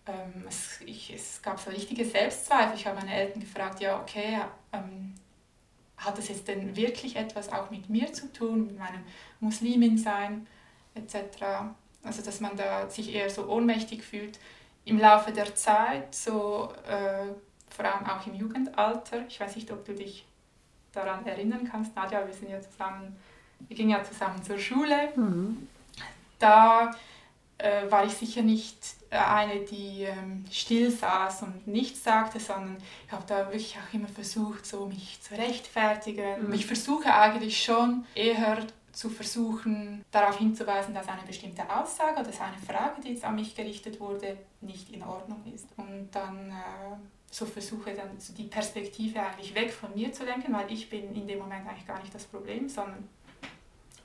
ähm, 0.07 0.45
es, 0.49 0.81
ich, 0.83 1.13
es 1.13 1.43
gab 1.43 1.59
so 1.59 1.71
richtige 1.71 2.05
Selbstzweifel. 2.05 2.77
Ich 2.77 2.87
habe 2.87 3.01
meine 3.01 3.15
Eltern 3.15 3.41
gefragt, 3.41 3.81
ja, 3.81 4.01
okay, 4.01 4.41
ähm, 4.73 5.15
hat 5.97 6.19
das 6.19 6.29
jetzt 6.29 6.47
denn 6.47 6.77
wirklich 6.77 7.17
etwas 7.17 7.53
auch 7.53 7.71
mit 7.71 7.89
mir 7.89 8.13
zu 8.13 8.33
tun, 8.33 8.67
mit 8.67 8.79
meinem 8.79 9.03
Muslimin-Sein 9.41 10.47
etc.? 10.95 11.43
Also, 12.03 12.23
dass 12.23 12.41
man 12.41 12.57
da 12.57 12.89
sich 12.89 13.15
eher 13.15 13.31
so 13.31 13.49
ohnmächtig 13.49 14.03
fühlt. 14.03 14.39
Im 14.85 14.99
Laufe 14.99 15.33
der 15.33 15.55
Zeit, 15.55 16.15
so 16.15 16.73
äh, 16.89 17.27
vor 17.69 17.85
allem 17.85 18.07
auch 18.07 18.25
im 18.27 18.35
Jugendalter, 18.35 19.27
ich 19.27 19.41
weiß 19.41 19.57
nicht, 19.57 19.71
ob 19.73 19.85
du 19.85 19.95
dich 19.95 20.25
daran 20.93 21.27
erinnern 21.27 21.69
kannst, 21.71 21.95
Nadja, 21.97 22.27
wir 22.27 22.33
sind 22.33 22.51
ja 22.51 22.61
zusammen, 22.61 23.17
wir 23.67 23.77
gingen 23.77 23.91
ja 23.91 24.05
zusammen 24.05 24.43
zur 24.43 24.59
Schule. 24.59 25.11
Mhm. 25.17 25.67
Da 26.39 26.95
äh, 27.59 27.91
war 27.91 28.05
ich 28.05 28.13
sicher 28.13 28.43
nicht 28.43 28.79
eine, 29.17 29.61
die 29.61 30.03
ähm, 30.03 30.45
still 30.51 30.91
saß 30.91 31.43
und 31.43 31.67
nichts 31.67 32.03
sagte, 32.05 32.41
sondern 32.41 32.79
ich 33.07 33.13
habe 33.13 33.25
da 33.27 33.47
wirklich 33.47 33.77
auch 33.77 33.95
immer 33.95 34.09
versucht, 34.09 34.67
so 34.67 34.87
mich 34.87 35.21
zu 35.23 35.35
rechtfertigen. 35.35 36.49
Mhm. 36.49 36.53
Ich 36.55 36.67
versuche 36.67 37.13
eigentlich 37.13 37.63
schon 37.63 38.05
eher 38.15 38.59
zu 38.93 39.11
versuchen, 39.11 40.03
darauf 40.11 40.39
hinzuweisen, 40.39 40.95
dass 40.95 41.07
eine 41.07 41.23
bestimmte 41.27 41.63
Aussage 41.69 42.21
oder 42.21 42.31
eine 42.41 42.57
Frage, 42.67 43.03
die 43.03 43.11
jetzt 43.11 43.25
an 43.25 43.35
mich 43.35 43.55
gerichtet 43.55 44.01
wurde, 44.01 44.39
nicht 44.63 44.91
in 44.91 45.03
Ordnung 45.03 45.43
ist. 45.55 45.69
Und 45.77 46.09
dann 46.13 46.49
äh, 46.49 46.97
so 47.31 47.45
versuche 47.45 47.93
dann 47.93 48.19
so 48.19 48.33
die 48.33 48.45
Perspektive 48.45 49.21
eigentlich 49.21 49.55
weg 49.55 49.71
von 49.71 49.95
mir 49.95 50.13
zu 50.13 50.25
lenken, 50.25 50.53
weil 50.55 50.73
ich 50.73 50.89
bin 50.89 51.15
in 51.15 51.29
dem 51.29 51.41
Moment 51.41 51.69
eigentlich 51.69 51.87
gar 51.87 52.01
nicht 52.01 52.15
das 52.15 52.25
Problem, 52.25 52.71
sondern 52.71 53.07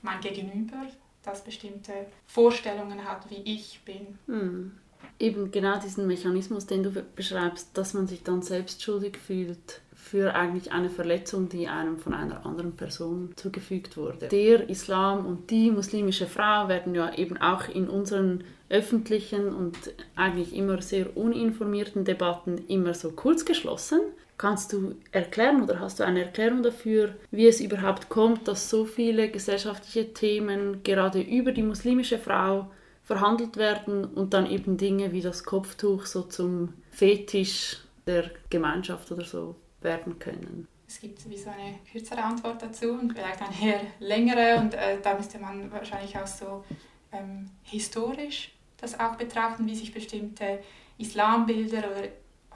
mein 0.02 0.20
Gegenüber, 0.20 0.86
das 1.22 1.42
bestimmte 1.42 2.06
Vorstellungen 2.26 3.02
hat, 3.08 3.30
wie 3.30 3.42
ich 3.44 3.80
bin. 3.84 4.18
Mhm. 4.26 4.78
Eben 5.18 5.50
genau 5.50 5.78
diesen 5.78 6.06
Mechanismus, 6.06 6.66
den 6.66 6.82
du 6.82 6.90
beschreibst, 6.90 7.76
dass 7.76 7.94
man 7.94 8.06
sich 8.06 8.22
dann 8.22 8.42
selbst 8.42 8.82
schuldig 8.82 9.16
fühlt 9.16 9.80
für 10.02 10.34
eigentlich 10.34 10.72
eine 10.72 10.90
Verletzung, 10.90 11.48
die 11.48 11.68
einem 11.68 11.98
von 11.98 12.12
einer 12.12 12.44
anderen 12.44 12.72
Person 12.72 13.30
zugefügt 13.36 13.96
wurde. 13.96 14.28
Der 14.28 14.68
Islam 14.68 15.24
und 15.24 15.50
die 15.50 15.70
muslimische 15.70 16.26
Frau 16.26 16.68
werden 16.68 16.94
ja 16.94 17.14
eben 17.14 17.38
auch 17.38 17.68
in 17.68 17.88
unseren 17.88 18.42
öffentlichen 18.68 19.54
und 19.54 19.76
eigentlich 20.16 20.54
immer 20.54 20.82
sehr 20.82 21.16
uninformierten 21.16 22.04
Debatten 22.04 22.58
immer 22.68 22.94
so 22.94 23.12
kurz 23.12 23.44
geschlossen. 23.44 24.00
Kannst 24.38 24.72
du 24.72 24.96
erklären 25.12 25.62
oder 25.62 25.78
hast 25.78 26.00
du 26.00 26.04
eine 26.04 26.24
Erklärung 26.24 26.62
dafür, 26.62 27.14
wie 27.30 27.46
es 27.46 27.60
überhaupt 27.60 28.08
kommt, 28.08 28.48
dass 28.48 28.68
so 28.68 28.84
viele 28.84 29.30
gesellschaftliche 29.30 30.12
Themen 30.12 30.82
gerade 30.82 31.20
über 31.20 31.52
die 31.52 31.62
muslimische 31.62 32.18
Frau 32.18 32.68
verhandelt 33.02 33.56
werden 33.56 34.04
und 34.04 34.32
dann 34.32 34.50
eben 34.50 34.76
Dinge 34.76 35.12
wie 35.12 35.20
das 35.20 35.44
Kopftuch 35.44 36.06
so 36.06 36.22
zum 36.22 36.74
Fetisch 36.90 37.78
der 38.06 38.30
Gemeinschaft 38.50 39.10
oder 39.12 39.24
so 39.24 39.56
werden 39.80 40.18
können? 40.18 40.68
Es 40.86 41.00
gibt 41.00 41.28
wie 41.28 41.38
so 41.38 41.50
eine 41.50 41.78
kürzere 41.90 42.22
Antwort 42.22 42.62
dazu 42.62 42.92
und 42.92 43.12
vielleicht 43.12 43.40
eine 43.40 43.72
eher 43.72 43.80
längere 43.98 44.60
und 44.60 44.74
äh, 44.74 45.00
da 45.02 45.14
müsste 45.14 45.38
man 45.38 45.70
wahrscheinlich 45.72 46.16
auch 46.18 46.26
so 46.26 46.64
ähm, 47.12 47.50
historisch 47.62 48.52
das 48.82 48.98
auch 48.98 49.14
betrachten, 49.14 49.66
wie 49.66 49.74
sich 49.74 49.94
bestimmte 49.94 50.58
Islambilder 50.98 51.78
oder 51.78 52.08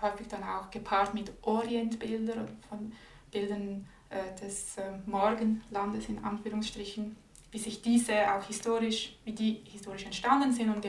häufig 0.03 0.27
dann 0.29 0.43
auch 0.43 0.71
gepaart 0.71 1.15
mit 1.15 1.33
Orientbildern 1.43 2.49
von 2.69 2.93
Bildern 3.31 3.87
äh, 4.11 4.39
des 4.41 4.77
äh, 4.77 4.83
Morgenlandes 5.07 6.09
in 6.09 6.23
Anführungsstrichen, 6.23 7.17
wie 7.51 7.59
sich 7.59 7.83
diese 7.83 8.35
auch 8.35 8.45
historisch, 8.45 9.17
wie 9.25 9.33
die 9.33 9.63
historisch 9.65 10.05
entstanden 10.05 10.53
sind 10.53 10.71
und 10.75 10.85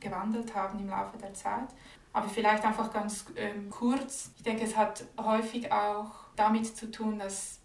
gewandelt 0.00 0.54
haben 0.54 0.78
im 0.78 0.88
Laufe 0.88 1.16
der 1.18 1.34
Zeit. 1.34 1.68
Aber 2.12 2.28
vielleicht 2.28 2.64
einfach 2.64 2.92
ganz 2.92 3.26
ähm, 3.36 3.68
kurz, 3.68 4.30
ich 4.36 4.42
denke, 4.42 4.64
es 4.64 4.76
hat 4.76 5.04
häufig 5.20 5.70
auch 5.70 6.12
damit 6.34 6.66
zu 6.76 6.90
tun, 6.90 7.18
dass 7.18 7.60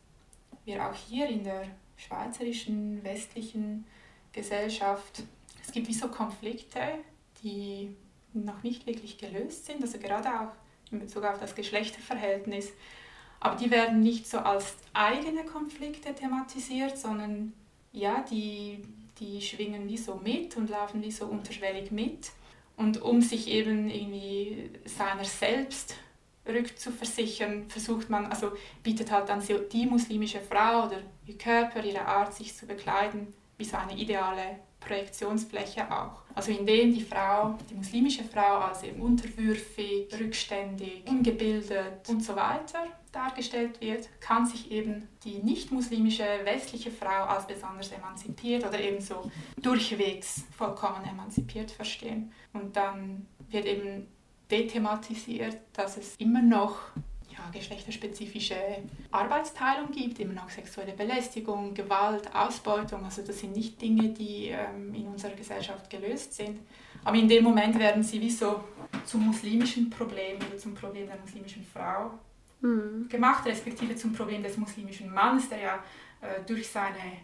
wir 0.65 0.85
auch 0.85 0.93
hier 0.93 1.27
in 1.27 1.43
der 1.43 1.67
schweizerischen, 1.97 3.03
westlichen 3.03 3.85
Gesellschaft, 4.33 5.23
es 5.61 5.71
gibt 5.71 5.87
wie 5.87 5.93
so 5.93 6.07
Konflikte, 6.07 6.81
die 7.43 7.95
noch 8.33 8.63
nicht 8.63 8.85
wirklich 8.85 9.17
gelöst 9.17 9.65
sind, 9.65 9.81
also 9.81 9.99
gerade 9.99 10.27
auch 10.27 10.51
in 10.91 10.99
Bezug 10.99 11.23
auf 11.23 11.39
das 11.39 11.55
Geschlechterverhältnis. 11.55 12.69
Aber 13.39 13.55
die 13.55 13.71
werden 13.71 14.01
nicht 14.01 14.27
so 14.27 14.39
als 14.39 14.75
eigene 14.93 15.45
Konflikte 15.45 16.13
thematisiert, 16.13 16.97
sondern 16.97 17.53
ja, 17.91 18.23
die, 18.29 18.81
die 19.19 19.41
schwingen 19.41 19.87
wie 19.87 19.97
so 19.97 20.15
mit 20.15 20.57
und 20.57 20.69
laufen 20.69 21.01
wie 21.01 21.11
so 21.11 21.25
unterschwellig 21.25 21.91
mit. 21.91 22.31
Und 22.77 23.01
um 23.01 23.21
sich 23.21 23.47
eben 23.47 23.89
irgendwie 23.89 24.71
seiner 24.85 25.25
selbst 25.25 25.95
rückzuversichern, 26.47 27.69
versucht 27.69 28.09
man, 28.09 28.25
also 28.25 28.51
bietet 28.81 29.11
halt 29.11 29.29
dann 29.29 29.43
die 29.71 29.85
muslimische 29.85 30.39
Frau 30.39 30.87
oder 30.87 31.01
ihr 31.27 31.37
Körper, 31.37 31.83
ihre 31.83 32.05
Art, 32.05 32.33
sich 32.33 32.55
zu 32.55 32.65
bekleiden, 32.65 33.33
wie 33.57 33.65
so 33.65 33.77
eine 33.77 33.95
ideale 33.95 34.59
Projektionsfläche 34.81 35.89
auch. 35.89 36.23
Also 36.35 36.51
in 36.51 36.65
dem 36.65 36.93
die 36.93 37.03
Frau, 37.03 37.57
die 37.69 37.75
muslimische 37.75 38.23
Frau 38.23 38.59
als 38.59 38.83
eben 38.83 39.01
unterwürfig, 39.01 40.07
rückständig, 40.19 41.03
ungebildet 41.07 42.07
und 42.09 42.23
so 42.23 42.35
weiter 42.35 42.87
dargestellt 43.11 43.79
wird, 43.81 44.09
kann 44.21 44.45
sich 44.45 44.71
eben 44.71 45.07
die 45.23 45.39
nicht-muslimische 45.39 46.25
westliche 46.43 46.91
Frau 46.91 47.25
als 47.25 47.45
besonders 47.45 47.91
emanzipiert 47.91 48.65
oder 48.65 48.79
eben 48.79 49.01
so 49.01 49.29
durchwegs 49.61 50.43
vollkommen 50.57 51.03
emanzipiert 51.05 51.71
verstehen. 51.71 52.31
Und 52.53 52.75
dann 52.75 53.27
wird 53.49 53.65
eben 53.65 54.07
dethematisiert, 54.49 55.57
dass 55.73 55.97
es 55.97 56.15
immer 56.17 56.41
noch 56.41 56.79
ja, 57.31 57.39
geschlechterspezifische 57.51 58.55
Arbeitsteilung 59.11 59.91
gibt, 59.91 60.19
immer 60.19 60.33
noch 60.33 60.49
sexuelle 60.49 60.93
Belästigung, 60.93 61.73
Gewalt, 61.73 62.33
Ausbeutung. 62.33 63.03
Also 63.05 63.21
das 63.21 63.39
sind 63.39 63.55
nicht 63.55 63.81
Dinge, 63.81 64.09
die 64.09 64.49
ähm, 64.49 64.93
in 64.93 65.07
unserer 65.07 65.33
Gesellschaft 65.33 65.89
gelöst 65.89 66.33
sind. 66.33 66.59
Aber 67.03 67.17
in 67.17 67.27
dem 67.27 67.43
Moment 67.43 67.77
werden 67.79 68.03
sie 68.03 68.21
wie 68.21 68.29
so 68.29 68.63
zum 69.05 69.27
muslimischen 69.27 69.89
Problem 69.89 70.37
oder 70.37 70.57
zum 70.57 70.73
Problem 70.73 71.07
der 71.07 71.17
muslimischen 71.17 71.63
Frau 71.63 72.11
mhm. 72.61 73.07
gemacht, 73.09 73.45
respektive 73.45 73.95
zum 73.95 74.13
Problem 74.13 74.43
des 74.43 74.57
muslimischen 74.57 75.11
Mannes, 75.11 75.49
der 75.49 75.59
ja 75.59 75.75
äh, 76.21 76.43
durch 76.45 76.67
seine 76.67 77.21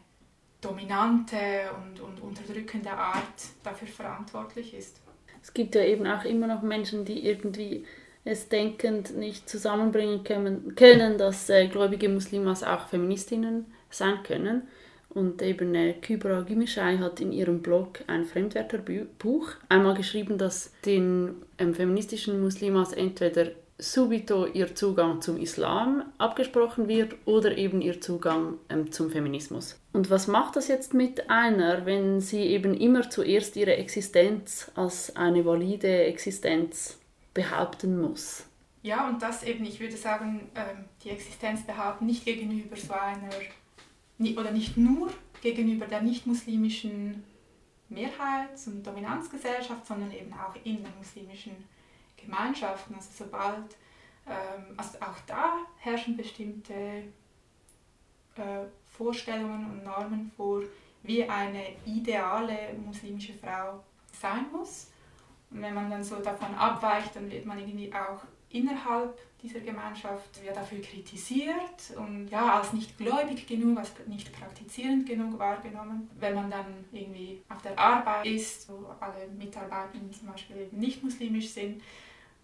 dominante 0.62 1.38
und, 1.76 2.00
und 2.00 2.20
unterdrückende 2.22 2.92
Art 2.92 3.50
dafür 3.64 3.88
verantwortlich 3.88 4.74
ist. 4.74 5.02
Es 5.42 5.54
gibt 5.54 5.76
ja 5.76 5.84
eben 5.84 6.08
auch 6.08 6.26
immer 6.26 6.48
noch 6.48 6.62
Menschen, 6.62 7.06
die 7.06 7.26
irgendwie 7.26 7.86
es 8.27 8.50
denkend 8.50 9.17
nicht 9.17 9.50
zusammenbringen 9.50 10.24
können, 10.24 10.75
können 10.75 11.17
dass 11.17 11.50
äh, 11.50 11.67
gläubige 11.67 12.10
Muslimas 12.10 12.63
auch 12.63 12.88
Feministinnen 12.88 13.65
sein 13.89 14.22
können. 14.24 14.63
Und 15.10 15.41
eben 15.41 15.74
äh, 15.74 15.93
Kybra 15.93 16.41
Gümüşay 16.41 16.98
hat 16.98 17.22
in 17.22 17.31
ihrem 17.31 17.62
Blog 17.62 18.00
ein 18.07 18.25
Fremdwörterbuch 18.25 19.50
einmal 19.69 19.96
geschrieben, 19.96 20.38
dass 20.38 20.72
den 20.86 21.36
ähm, 21.57 21.74
feministischen 21.74 22.41
Muslimas 22.41 22.93
entweder 22.93 23.51
subito 23.79 24.46
ihr 24.48 24.75
Zugang 24.75 25.22
zum 25.22 25.38
Islam 25.38 26.03
abgesprochen 26.17 26.88
wird 26.88 27.15
oder 27.25 27.57
eben 27.57 27.81
ihr 27.81 28.01
Zugang 28.01 28.55
ähm, 28.69 28.91
zum 28.91 29.10
Feminismus. 29.10 29.79
Und 29.93 30.10
was 30.10 30.27
macht 30.27 30.55
das 30.55 30.67
jetzt 30.67 30.93
mit 30.93 31.29
einer, 31.29 31.86
wenn 31.86 32.19
sie 32.19 32.41
eben 32.41 32.74
immer 32.74 33.10
zuerst 33.10 33.55
ihre 33.55 33.75
Existenz 33.77 34.72
als 34.75 35.15
eine 35.15 35.46
valide 35.46 36.05
Existenz 36.05 37.00
behaupten 37.38 38.01
muss? 38.01 38.46
Ja, 38.82 39.08
und 39.08 39.22
das 39.22 39.44
eben, 39.44 39.63
ich 39.63 39.79
würde 39.79 39.96
sagen, 39.96 40.50
ähm, 40.56 40.86
die 41.03 41.12
Existenz 41.12 41.62
behaupten 41.62 42.08
nicht 42.08 42.25
gegenüber 42.25 42.75
so 42.75 42.94
einer, 42.94 43.29
oder 44.39 44.51
nicht 44.51 44.75
nur 44.75 45.13
gegenüber 45.41 45.86
der 45.86 46.01
nicht-muslimischen 46.01 47.24
Mehrheits- 47.89 48.65
und 48.65 48.86
Dominanzgesellschaft, 48.86 49.86
sondern 49.86 50.12
eben 50.12 50.34
auch 50.34 50.56
in 50.63 50.82
der 50.82 50.91
muslimischen 50.98 51.56
Gemeinschaften. 52.17 52.96
Also 52.96 53.10
sobald, 53.15 53.77
ähm, 54.25 54.74
also 54.75 54.98
auch 55.00 55.20
da 55.27 55.60
herrschen 55.77 56.17
bestimmte 56.17 56.74
äh, 56.74 58.65
Vorstellungen 58.98 59.70
und 59.70 59.84
Normen 59.84 60.32
vor, 60.36 60.63
wie 61.03 61.24
eine 61.24 61.63
ideale 61.86 62.74
muslimische 62.84 63.36
Frau 63.36 63.84
sein 64.12 64.48
muss. 64.51 64.88
Und 65.51 65.62
wenn 65.62 65.74
man 65.74 65.89
dann 65.89 66.04
so 66.04 66.18
davon 66.18 66.54
abweicht, 66.56 67.16
dann 67.16 67.32
wird 67.32 67.46
man 67.46 67.60
irgendwie 67.60 67.92
auch 67.94 68.22
innerhalb 68.50 69.18
dieser 69.42 69.60
Gemeinschaft 69.60 70.44
wird 70.44 70.56
dafür 70.56 70.82
kritisiert 70.82 71.96
und 71.96 72.27
ja, 72.30 72.58
als 72.58 72.74
nicht 72.74 72.98
gläubig 72.98 73.46
genug, 73.46 73.77
als 73.77 73.92
nicht 74.08 74.32
praktizierend 74.34 75.06
genug 75.06 75.38
wahrgenommen. 75.38 76.10
Wenn 76.20 76.34
man 76.34 76.50
dann 76.50 76.86
irgendwie 76.92 77.44
auf 77.48 77.62
der 77.62 77.77
Arbeit 77.77 78.25
ist, 78.25 78.68
wo 78.70 78.88
alle 79.00 79.27
Mitarbeiter 79.38 80.00
zum 80.18 80.30
Beispiel 80.30 80.68
nicht 80.72 81.04
muslimisch 81.04 81.50
sind, 81.50 81.82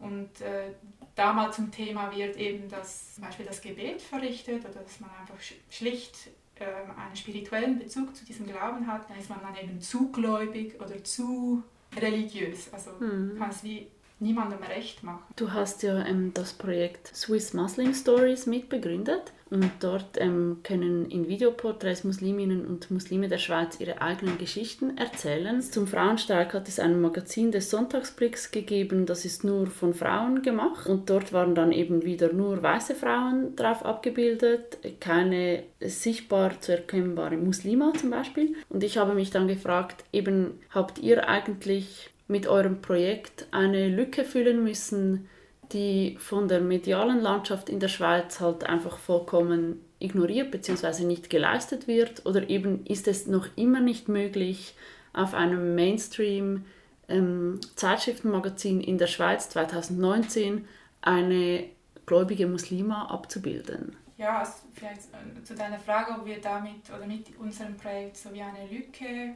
und 0.04 0.42
äh, 0.42 0.74
da 1.16 1.32
mal 1.32 1.52
zum 1.54 1.72
Thema 1.72 2.14
wird 2.14 2.36
eben, 2.36 2.68
dass 2.70 3.16
zum 3.16 3.24
Beispiel 3.24 3.46
das 3.46 3.62
Gebet 3.62 4.02
verrichtet 4.02 4.66
oder 4.66 4.82
dass 4.82 5.00
man 5.00 5.10
einfach 5.12 5.38
schlicht 5.70 6.30
äh, 6.56 6.66
einen 7.00 7.16
spirituellen 7.16 7.80
Bezug 7.80 8.14
zu 8.14 8.26
diesem 8.26 8.46
Glauben 8.46 8.86
hat, 8.86 9.10
dann 9.10 9.18
ist 9.18 9.30
man 9.30 9.40
dann 9.42 9.56
eben 9.56 9.80
zu 9.80 10.12
gläubig 10.12 10.76
oder 10.82 11.02
zu 11.04 11.64
religiös. 11.98 12.72
Also 12.72 12.92
mhm. 13.00 13.36
kann 13.38 13.50
es 13.50 13.64
wie 13.64 13.88
niemandem 14.20 14.60
recht 14.64 15.04
machen. 15.04 15.24
Du 15.36 15.52
hast 15.52 15.84
ja 15.84 16.06
ähm, 16.06 16.32
das 16.34 16.54
Projekt 16.54 17.08
Swiss 17.16 17.54
Muslim 17.54 17.94
Stories 17.94 18.46
mitbegründet 18.46 19.34
und 19.50 19.70
dort 19.82 20.18
ähm, 20.18 20.62
können 20.64 21.12
in 21.12 21.28
Videoporträts 21.28 22.04
Musliminnen 22.04 22.66
und 22.66 22.90
Muslime 22.90 23.28
der 23.28 23.38
Schweiz 23.38 23.80
ihre 23.80 24.02
eigenen 24.02 24.40
Geschichten 24.40 24.98
erzählen. 24.98 25.62
Zum 25.62 25.86
Frauenstreik 25.86 26.56
hat 26.56 26.68
es 26.68 26.80
ein 26.80 27.00
Magazin 27.02 27.52
des 27.52 27.70
Sonntagsblicks 27.70 28.50
gegeben, 28.50 29.06
das 29.06 29.26
ist 29.26 29.44
nur 29.44 29.68
von 29.68 29.94
Frauen 29.94 30.42
gemacht 30.42 30.88
und 30.88 31.10
dort 31.10 31.34
waren 31.34 31.54
dann 31.54 31.72
eben 31.72 32.04
wieder 32.04 32.34
nur 32.34 32.64
weiße 32.64 32.96
Frauen 32.96 33.56
drauf 33.56 33.86
abgebildet, 33.86 34.80
keine 35.00 35.64
sichtbar 35.80 36.60
zu 36.60 36.72
erkennbare 36.72 37.38
Muslima 37.38 37.94
zum 37.96 38.10
Beispiel. 38.10 38.56
Und 38.70 38.84
ich 38.84 38.98
habe 38.98 39.14
mich 39.14 39.30
dann 39.30 39.48
gefragt, 39.48 40.04
eben 40.12 40.60
habt 40.72 40.98
ihr 40.98 41.28
eigentlich 41.28 42.10
mit 42.28 42.48
eurem 42.48 42.82
Projekt 42.82 43.48
eine 43.52 43.88
Lücke 43.90 44.24
füllen 44.24 44.64
müssen, 44.64 45.30
die 45.72 46.18
von 46.20 46.48
der 46.48 46.62
medialen 46.62 47.20
Landschaft 47.20 47.70
in 47.70 47.80
der 47.80 47.88
Schweiz 47.88 48.40
halt 48.40 48.64
einfach 48.64 48.98
vollkommen 48.98 49.84
ignoriert 50.00 50.52
bzw. 50.52 51.04
nicht 51.06 51.30
geleistet 51.30 51.88
wird? 51.88 52.26
Oder 52.26 52.50
eben 52.50 52.86
ist 52.86 53.08
es 53.08 53.28
noch 53.28 53.48
immer 53.56 53.80
nicht 53.80 54.10
möglich, 54.10 54.76
auf 55.14 55.34
einem 55.34 55.76
Mainstream 55.76 56.66
ähm, 57.08 57.60
Zeitschriftenmagazin 57.76 58.82
in 58.82 58.98
der 58.98 59.08
Schweiz 59.08 59.50
2019 59.50 60.68
eine 61.02 61.66
gläubige 62.06 62.48
Muslima 62.48 63.08
abzubilden? 63.08 63.96
Ja, 64.18 64.40
also 64.40 64.54
vielleicht 64.74 65.02
äh, 65.14 65.44
zu 65.44 65.56
deiner 65.56 65.80
Frage, 65.80 66.14
ob 66.14 66.26
wir 66.26 66.40
damit 66.40 66.90
oder 66.96 67.06
mit 67.06 67.38
unserem 67.38 67.76
Projekt 67.78 68.18
so 68.18 68.34
wie 68.34 68.42
eine 68.42 68.68
Lücke 68.72 69.36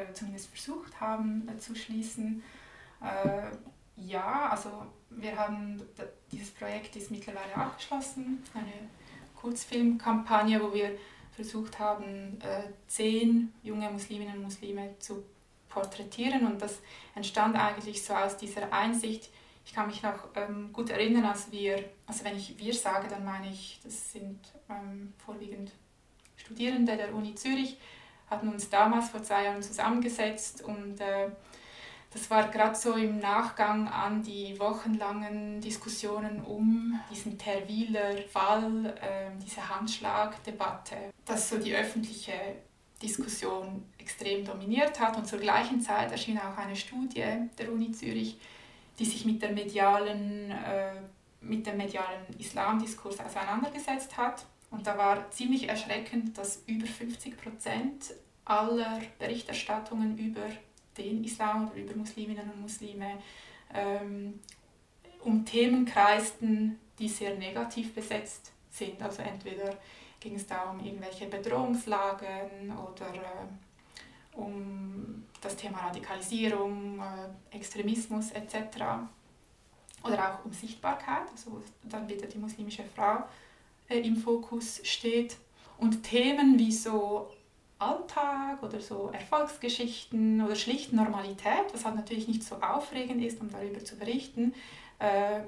äh, 0.00 0.12
zumindest 0.12 0.48
versucht 0.50 1.00
haben 1.00 1.48
äh, 1.48 1.58
zu 1.58 1.74
schließen. 1.74 2.42
Äh, 3.02 3.56
ja, 3.96 4.48
also 4.50 4.70
wir 5.10 5.36
haben, 5.36 5.82
dieses 6.30 6.50
Projekt 6.50 6.94
ist 6.96 7.10
mittlerweile 7.10 7.54
abgeschlossen, 7.56 8.42
eine 8.54 8.72
Kurzfilmkampagne, 9.34 10.62
wo 10.62 10.72
wir 10.72 10.92
versucht 11.32 11.78
haben, 11.78 12.40
äh, 12.40 12.62
zehn 12.86 13.52
junge 13.62 13.90
Musliminnen 13.90 14.36
und 14.36 14.42
Muslime 14.44 14.94
zu 14.98 15.24
porträtieren. 15.68 16.46
Und 16.46 16.60
das 16.60 16.78
entstand 17.14 17.56
eigentlich 17.56 18.04
so 18.04 18.14
aus 18.14 18.36
dieser 18.36 18.72
Einsicht, 18.72 19.30
ich 19.64 19.74
kann 19.74 19.86
mich 19.86 20.02
noch 20.02 20.28
ähm, 20.34 20.72
gut 20.72 20.88
erinnern, 20.88 21.26
als 21.26 21.52
wir, 21.52 21.84
also 22.06 22.24
wenn 22.24 22.36
ich 22.36 22.58
wir 22.58 22.72
sage, 22.72 23.06
dann 23.06 23.24
meine 23.24 23.50
ich, 23.50 23.78
das 23.84 24.12
sind 24.12 24.40
ähm, 24.70 25.12
vorwiegend 25.18 25.72
Studierende 26.36 26.96
der 26.96 27.14
Uni 27.14 27.34
Zürich, 27.34 27.76
hatten 28.30 28.48
uns 28.48 28.68
damals 28.68 29.08
vor 29.08 29.22
zwei 29.22 29.44
Jahren 29.44 29.62
zusammengesetzt 29.62 30.62
und 30.62 31.00
äh, 31.00 31.28
das 32.12 32.30
war 32.30 32.48
gerade 32.48 32.74
so 32.74 32.94
im 32.94 33.18
Nachgang 33.18 33.86
an 33.86 34.22
die 34.22 34.58
wochenlangen 34.58 35.60
Diskussionen 35.60 36.42
um 36.42 36.98
diesen 37.10 37.36
Terwiler 37.36 38.16
Fall, 38.28 38.86
äh, 39.00 39.30
diese 39.44 39.68
Handschlagdebatte, 39.68 40.96
dass 41.26 41.50
so 41.50 41.58
die 41.58 41.74
öffentliche 41.74 42.32
Diskussion 43.02 43.84
extrem 43.98 44.44
dominiert 44.44 44.98
hat. 44.98 45.16
Und 45.16 45.26
zur 45.26 45.38
gleichen 45.38 45.80
Zeit 45.80 46.10
erschien 46.10 46.38
auch 46.38 46.56
eine 46.56 46.74
Studie 46.74 47.26
der 47.58 47.70
Uni 47.70 47.92
Zürich, 47.92 48.38
die 48.98 49.04
sich 49.04 49.26
mit, 49.26 49.42
der 49.42 49.52
medialen, 49.52 50.50
äh, 50.50 50.92
mit 51.42 51.66
dem 51.66 51.76
medialen 51.76 52.26
Islamdiskurs 52.38 53.20
auseinandergesetzt 53.20 54.16
hat. 54.16 54.46
Und 54.70 54.86
da 54.86 54.98
war 54.98 55.30
ziemlich 55.30 55.68
erschreckend, 55.68 56.36
dass 56.36 56.62
über 56.66 56.86
50 56.86 57.36
Prozent 57.36 58.14
aller 58.44 59.00
Berichterstattungen 59.18 60.16
über 60.18 60.42
den 60.96 61.24
Islam 61.24 61.68
oder 61.68 61.80
über 61.80 61.94
Musliminnen 61.94 62.50
und 62.50 62.60
Muslime 62.60 63.18
ähm, 63.74 64.40
um 65.24 65.44
Themen 65.44 65.84
kreisten, 65.84 66.78
die 66.98 67.08
sehr 67.08 67.36
negativ 67.36 67.94
besetzt 67.94 68.52
sind. 68.70 69.00
Also 69.02 69.22
entweder 69.22 69.76
ging 70.20 70.34
es 70.34 70.46
da 70.46 70.70
um 70.70 70.84
irgendwelche 70.84 71.26
Bedrohungslagen 71.26 72.76
oder 72.76 73.14
äh, 73.14 74.36
um 74.36 75.24
das 75.40 75.56
Thema 75.56 75.78
Radikalisierung, 75.86 77.00
äh, 77.00 77.56
Extremismus 77.56 78.32
etc. 78.32 78.56
Oder 80.02 80.32
auch 80.32 80.44
um 80.44 80.52
Sichtbarkeit, 80.52 81.30
also 81.30 81.62
dann 81.84 82.08
wieder 82.08 82.26
die 82.26 82.38
muslimische 82.38 82.84
Frau 82.84 83.24
im 83.96 84.16
Fokus 84.16 84.80
steht. 84.84 85.36
Und 85.78 86.02
Themen 86.02 86.58
wie 86.58 86.72
so 86.72 87.30
Alltag 87.78 88.62
oder 88.62 88.80
so 88.80 89.10
Erfolgsgeschichten 89.12 90.42
oder 90.42 90.56
schlicht 90.56 90.92
Normalität, 90.92 91.72
was 91.72 91.84
halt 91.84 91.94
natürlich 91.94 92.26
nicht 92.26 92.42
so 92.42 92.56
aufregend 92.56 93.22
ist, 93.22 93.40
um 93.40 93.50
darüber 93.50 93.84
zu 93.84 93.96
berichten, 93.96 94.52
äh, 94.98 95.40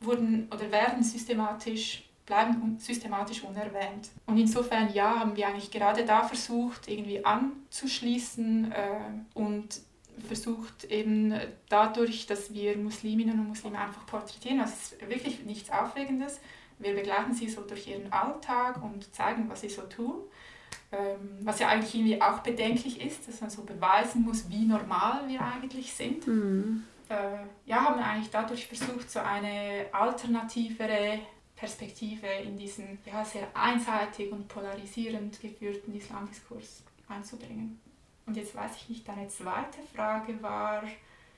wurden 0.00 0.48
oder 0.52 0.70
werden 0.70 1.02
systematisch 1.02 2.04
bleiben 2.28 2.76
systematisch 2.78 3.42
unerwähnt. 3.42 4.10
Und 4.26 4.36
insofern 4.36 4.92
ja, 4.92 5.18
haben 5.18 5.34
wir 5.34 5.48
eigentlich 5.48 5.70
gerade 5.70 6.04
da 6.04 6.22
versucht, 6.22 6.86
irgendwie 6.86 7.24
anzuschließen 7.24 8.70
äh, 8.70 9.00
und 9.32 9.80
versucht 10.26 10.84
eben 10.84 11.34
dadurch, 11.70 12.26
dass 12.26 12.52
wir 12.52 12.76
Musliminnen 12.76 13.40
und 13.40 13.48
Muslime 13.48 13.78
einfach 13.78 14.04
porträtieren, 14.06 14.60
es 14.60 14.92
ist 14.92 15.08
wirklich 15.08 15.44
nichts 15.46 15.70
Aufregendes. 15.70 16.40
Wir 16.78 16.94
begleiten 16.94 17.32
sie 17.34 17.48
so 17.48 17.62
durch 17.62 17.88
ihren 17.88 18.12
Alltag 18.12 18.82
und 18.82 19.14
zeigen, 19.14 19.48
was 19.48 19.60
sie 19.62 19.68
so 19.68 19.82
tun. 19.82 20.22
Ähm, 20.90 21.38
was 21.42 21.58
ja 21.58 21.68
eigentlich 21.68 21.94
irgendwie 21.94 22.22
auch 22.22 22.38
bedenklich 22.38 23.04
ist, 23.04 23.28
dass 23.28 23.40
man 23.40 23.50
so 23.50 23.62
beweisen 23.62 24.22
muss, 24.22 24.48
wie 24.48 24.64
normal 24.64 25.28
wir 25.28 25.40
eigentlich 25.40 25.92
sind. 25.92 26.26
Mhm. 26.26 26.84
Äh, 27.10 27.44
ja, 27.66 27.84
haben 27.84 27.98
wir 27.98 28.06
eigentlich 28.06 28.30
dadurch 28.30 28.66
versucht, 28.66 29.10
so 29.10 29.20
eine 29.20 29.86
alternativere 29.92 31.20
Perspektive 31.56 32.26
in 32.42 32.56
diesen 32.56 32.98
ja, 33.04 33.24
sehr 33.24 33.48
einseitig 33.52 34.30
und 34.30 34.48
polarisierend 34.48 35.40
geführten 35.40 35.94
Islamdiskurs 35.94 36.84
einzubringen. 37.08 37.80
Und 38.26 38.36
jetzt 38.36 38.54
weiß 38.54 38.72
ich 38.76 38.88
nicht, 38.88 39.08
deine 39.08 39.28
zweite 39.28 39.78
Frage 39.94 40.40
war... 40.42 40.84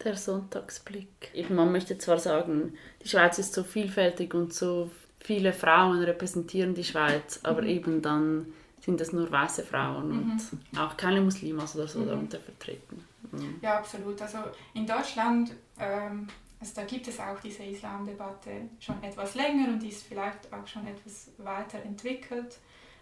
Der 0.04 0.16
Sonntagsblick. 0.16 1.32
Man 1.50 1.72
möchte 1.72 1.98
zwar 1.98 2.18
sagen, 2.18 2.74
die 3.02 3.08
Schweiz 3.08 3.38
ist 3.38 3.52
so 3.52 3.64
vielfältig 3.64 4.34
und 4.34 4.52
so 4.52 4.90
viele 5.20 5.52
Frauen 5.52 6.02
repräsentieren 6.02 6.74
die 6.74 6.84
Schweiz, 6.84 7.40
aber 7.42 7.62
mhm. 7.62 7.68
eben 7.68 8.02
dann 8.02 8.52
sind 8.80 9.00
es 9.00 9.12
nur 9.12 9.30
weiße 9.30 9.62
Frauen 9.62 10.08
mhm. 10.08 10.32
und 10.32 10.78
auch 10.78 10.96
keine 10.96 11.20
Muslimas 11.20 11.76
oder 11.76 11.86
so 11.86 12.00
mhm. 12.00 12.08
darunter 12.08 12.40
vertreten. 12.40 13.04
Mhm. 13.30 13.60
Ja, 13.60 13.78
absolut. 13.78 14.20
Also 14.22 14.38
in 14.74 14.86
Deutschland, 14.86 15.52
ähm, 15.78 16.26
also 16.58 16.72
da 16.74 16.84
gibt 16.84 17.06
es 17.08 17.20
auch 17.20 17.38
diese 17.40 17.62
Islamdebatte 17.62 18.50
schon 18.80 19.02
etwas 19.02 19.34
länger 19.34 19.68
und 19.68 19.80
die 19.80 19.88
ist 19.88 20.04
vielleicht 20.04 20.52
auch 20.52 20.66
schon 20.66 20.86
etwas 20.86 21.28
weiter 21.38 21.82
entwickelt. 21.84 22.58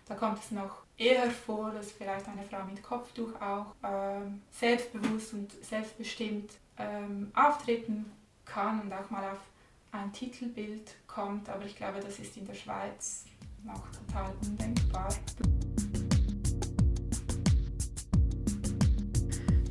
Da 0.06 0.14
kommt 0.14 0.38
es 0.38 0.50
noch 0.50 0.82
eher 0.96 1.30
vor, 1.30 1.70
dass 1.70 1.92
vielleicht 1.92 2.26
eine 2.28 2.42
Frau 2.42 2.64
mit 2.64 2.82
Kopftuch 2.82 3.40
auch 3.40 3.74
ähm, 3.84 4.42
selbstbewusst 4.50 5.34
und 5.34 5.52
selbstbestimmt 5.64 6.50
ähm, 6.78 7.30
auftreten 7.34 8.10
kann 8.44 8.80
und 8.80 8.92
auch 8.92 9.10
mal 9.10 9.30
auf 9.30 9.38
ein 9.92 10.12
Titelbild 10.12 10.94
kommt. 11.06 11.48
Aber 11.48 11.64
ich 11.64 11.76
glaube, 11.76 12.00
das 12.00 12.18
ist 12.18 12.36
in 12.36 12.46
der 12.46 12.54
Schweiz 12.54 13.24
noch 13.64 13.84
total 13.90 14.32
undenkbar. 14.46 15.08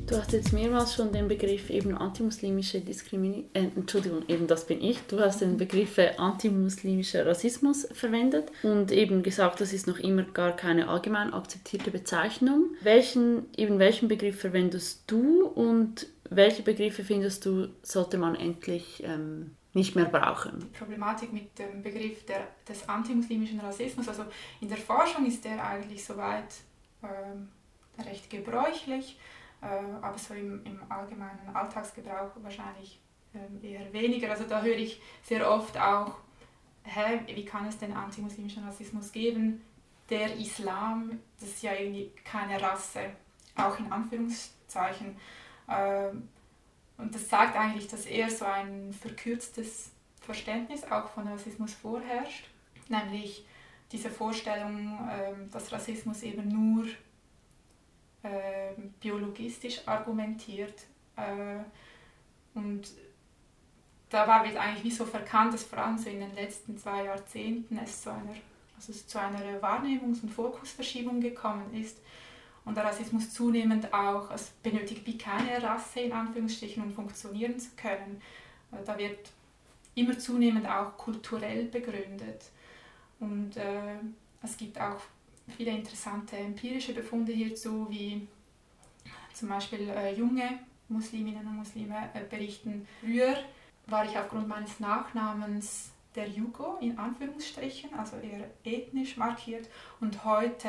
Du 0.08 0.16
hast 0.16 0.32
jetzt 0.32 0.54
mehrmals 0.54 0.94
schon 0.94 1.12
den 1.12 1.28
Begriff 1.28 1.68
eben 1.68 1.94
antimuslimische 1.94 2.80
Diskriminierung, 2.80 3.50
äh, 3.52 3.68
Entschuldigung, 3.76 4.22
eben 4.26 4.46
das 4.46 4.66
bin 4.66 4.82
ich. 4.82 5.02
Du 5.02 5.20
hast 5.20 5.42
den 5.42 5.58
Begriff 5.58 5.98
antimuslimischer 6.16 7.26
Rassismus 7.26 7.86
verwendet 7.92 8.50
und 8.62 8.90
eben 8.90 9.22
gesagt, 9.22 9.60
das 9.60 9.74
ist 9.74 9.86
noch 9.86 9.98
immer 9.98 10.22
gar 10.22 10.56
keine 10.56 10.88
allgemein 10.88 11.34
akzeptierte 11.34 11.90
Bezeichnung. 11.90 12.70
Welchen, 12.80 13.52
eben 13.54 13.78
welchen 13.78 14.08
Begriff 14.08 14.40
verwendest 14.40 15.02
du 15.08 15.44
und 15.44 16.06
welche 16.30 16.62
Begriffe 16.62 17.04
findest 17.04 17.44
du, 17.44 17.68
sollte 17.82 18.16
man 18.16 18.34
endlich 18.34 19.02
ähm, 19.04 19.57
nicht 19.78 19.94
mehr 19.94 20.06
brauchen? 20.06 20.60
Die 20.60 20.78
Problematik 20.78 21.32
mit 21.32 21.58
dem 21.58 21.82
Begriff 21.82 22.26
der, 22.26 22.48
des 22.68 22.88
antimuslimischen 22.88 23.60
Rassismus, 23.60 24.08
also 24.08 24.24
in 24.60 24.68
der 24.68 24.78
Forschung 24.78 25.26
ist 25.26 25.44
der 25.44 25.64
eigentlich 25.64 26.04
soweit 26.04 26.54
ähm, 27.02 27.48
recht 28.04 28.28
gebräuchlich 28.28 29.18
äh, 29.60 29.66
aber 30.00 30.18
so 30.18 30.34
im, 30.34 30.64
im 30.64 30.80
allgemeinen 30.88 31.54
Alltagsgebrauch 31.54 32.30
wahrscheinlich 32.42 33.00
ähm, 33.34 33.60
eher 33.62 33.92
weniger. 33.92 34.30
Also 34.30 34.44
da 34.44 34.62
höre 34.62 34.76
ich 34.76 35.00
sehr 35.22 35.50
oft 35.50 35.78
auch, 35.78 36.14
hä, 36.84 37.20
wie 37.26 37.44
kann 37.44 37.66
es 37.66 37.78
denn 37.78 37.92
antimuslimischen 37.92 38.64
Rassismus 38.64 39.12
geben? 39.12 39.62
Der 40.10 40.36
Islam, 40.36 41.18
das 41.38 41.50
ist 41.50 41.62
ja 41.62 41.74
irgendwie 41.74 42.10
keine 42.24 42.60
Rasse, 42.60 43.10
auch 43.56 43.78
in 43.78 43.92
Anführungszeichen. 43.92 45.16
Ähm, 45.68 46.28
und 46.98 47.14
das 47.14 47.28
sagt 47.28 47.56
eigentlich, 47.56 47.86
dass 47.86 48.06
eher 48.06 48.28
so 48.28 48.44
ein 48.44 48.92
verkürztes 48.92 49.92
Verständnis 50.20 50.82
auch 50.90 51.08
von 51.10 51.28
Rassismus 51.28 51.72
vorherrscht, 51.72 52.44
nämlich 52.88 53.46
diese 53.92 54.10
Vorstellung, 54.10 55.08
ähm, 55.10 55.50
dass 55.50 55.72
Rassismus 55.72 56.22
eben 56.22 56.48
nur 56.48 56.86
äh, 58.24 58.72
biologistisch 59.00 59.80
argumentiert. 59.86 60.74
Äh, 61.16 61.60
und 62.54 62.88
dabei 64.10 64.48
wird 64.48 64.56
eigentlich 64.56 64.84
wie 64.84 64.90
so 64.90 65.06
verkannt, 65.06 65.54
dass 65.54 65.62
vor 65.62 65.78
allem 65.78 65.96
so 65.96 66.10
in 66.10 66.18
den 66.18 66.34
letzten 66.34 66.76
zwei 66.76 67.04
Jahrzehnten 67.04 67.78
es 67.78 68.02
zu 68.02 68.10
einer, 68.10 68.34
also 68.76 68.92
zu 68.92 69.20
einer 69.20 69.60
Wahrnehmungs- 69.62 70.22
und 70.22 70.30
Fokusverschiebung 70.30 71.20
gekommen 71.20 71.72
ist 71.72 71.98
und 72.68 72.76
der 72.76 72.84
Rassismus 72.84 73.32
zunehmend 73.32 73.92
auch, 73.94 74.30
es 74.30 74.50
benötigt 74.62 75.06
wie 75.06 75.16
keine 75.16 75.62
Rasse 75.62 76.00
in 76.00 76.12
Anführungsstrichen, 76.12 76.82
um 76.82 76.92
funktionieren 76.92 77.58
zu 77.58 77.70
können. 77.76 78.20
Äh, 78.70 78.84
da 78.84 78.98
wird 78.98 79.30
immer 79.94 80.18
zunehmend 80.18 80.68
auch 80.68 80.96
kulturell 80.98 81.64
begründet. 81.64 82.50
Und 83.20 83.56
äh, 83.56 83.96
es 84.42 84.56
gibt 84.58 84.78
auch 84.78 85.00
viele 85.56 85.70
interessante 85.70 86.36
empirische 86.36 86.92
Befunde 86.92 87.32
hierzu, 87.32 87.86
wie 87.88 88.28
zum 89.32 89.48
Beispiel 89.48 89.88
äh, 89.88 90.14
junge 90.14 90.60
Musliminnen 90.88 91.46
und 91.46 91.56
Muslime 91.56 92.10
äh, 92.12 92.20
berichten. 92.28 92.86
Früher 93.00 93.34
war 93.86 94.04
ich 94.04 94.16
aufgrund 94.18 94.46
meines 94.46 94.78
Nachnamens 94.78 95.90
der 96.14 96.28
Jugo 96.28 96.76
in 96.82 96.98
Anführungsstrichen, 96.98 97.94
also 97.94 98.16
eher 98.16 98.50
ethnisch 98.64 99.16
markiert 99.16 99.68
und 100.00 100.24
heute 100.24 100.68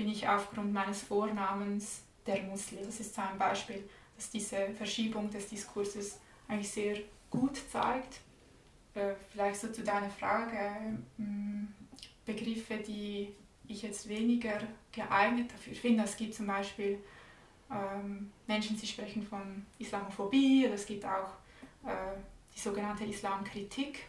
bin 0.00 0.08
ich 0.08 0.26
aufgrund 0.26 0.72
meines 0.72 1.02
Vornamens 1.02 2.00
der 2.26 2.42
Muslim. 2.44 2.80
Das 2.86 3.00
ist 3.00 3.14
so 3.14 3.20
ein 3.20 3.36
Beispiel, 3.36 3.86
dass 4.16 4.30
diese 4.30 4.70
Verschiebung 4.70 5.30
des 5.30 5.50
Diskurses 5.50 6.18
eigentlich 6.48 6.70
sehr 6.70 6.96
gut 7.28 7.60
zeigt. 7.70 8.20
Äh, 8.94 9.12
vielleicht 9.30 9.60
so 9.60 9.68
zu 9.68 9.84
deiner 9.84 10.08
Frage, 10.08 10.96
mm, 11.18 11.66
Begriffe, 12.24 12.78
die 12.78 13.34
ich 13.68 13.82
jetzt 13.82 14.08
weniger 14.08 14.58
geeignet 14.90 15.52
dafür 15.52 15.74
finde. 15.74 16.04
Es 16.04 16.16
gibt 16.16 16.32
zum 16.32 16.46
Beispiel 16.46 16.98
ähm, 17.70 18.32
Menschen, 18.46 18.80
die 18.80 18.86
sprechen 18.86 19.22
von 19.22 19.66
Islamophobie 19.78 20.64
oder 20.64 20.76
es 20.76 20.86
gibt 20.86 21.04
auch 21.04 21.34
äh, 21.84 22.16
die 22.56 22.58
sogenannte 22.58 23.04
Islamkritik. 23.04 24.06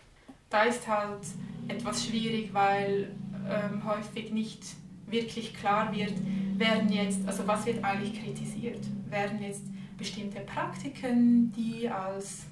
Da 0.50 0.64
ist 0.64 0.88
halt 0.88 1.26
etwas 1.68 2.06
schwierig, 2.06 2.54
weil 2.54 3.14
ähm, 3.46 3.84
häufig 3.84 4.32
nicht 4.32 4.64
wirklich 5.12 5.54
klar 5.54 5.94
wird, 5.96 6.14
werden 6.58 6.92
jetzt, 6.92 7.28
also 7.28 7.48
was 7.48 7.66
wird 7.66 7.84
eigentlich 7.84 8.22
kritisiert? 8.22 8.80
Werden 9.10 9.42
jetzt 9.42 9.64
bestimmte 9.98 10.42
Praktiken, 10.42 11.52
die 11.52 11.90
als 11.90 12.46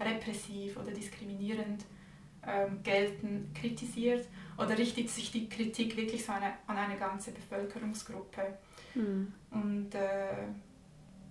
repressiv 0.00 0.76
oder 0.76 0.90
diskriminierend 0.90 1.84
ähm, 2.46 2.82
gelten, 2.82 3.50
kritisiert 3.54 4.26
oder 4.58 4.76
richtet 4.76 5.08
sich 5.10 5.30
die 5.30 5.48
Kritik 5.48 5.96
wirklich 5.96 6.24
so 6.24 6.32
eine, 6.32 6.54
an 6.66 6.76
eine 6.76 6.96
ganze 6.96 7.32
Bevölkerungsgruppe? 7.32 8.58
Mhm. 8.94 9.32
Und 9.50 9.94
äh, 9.94 10.46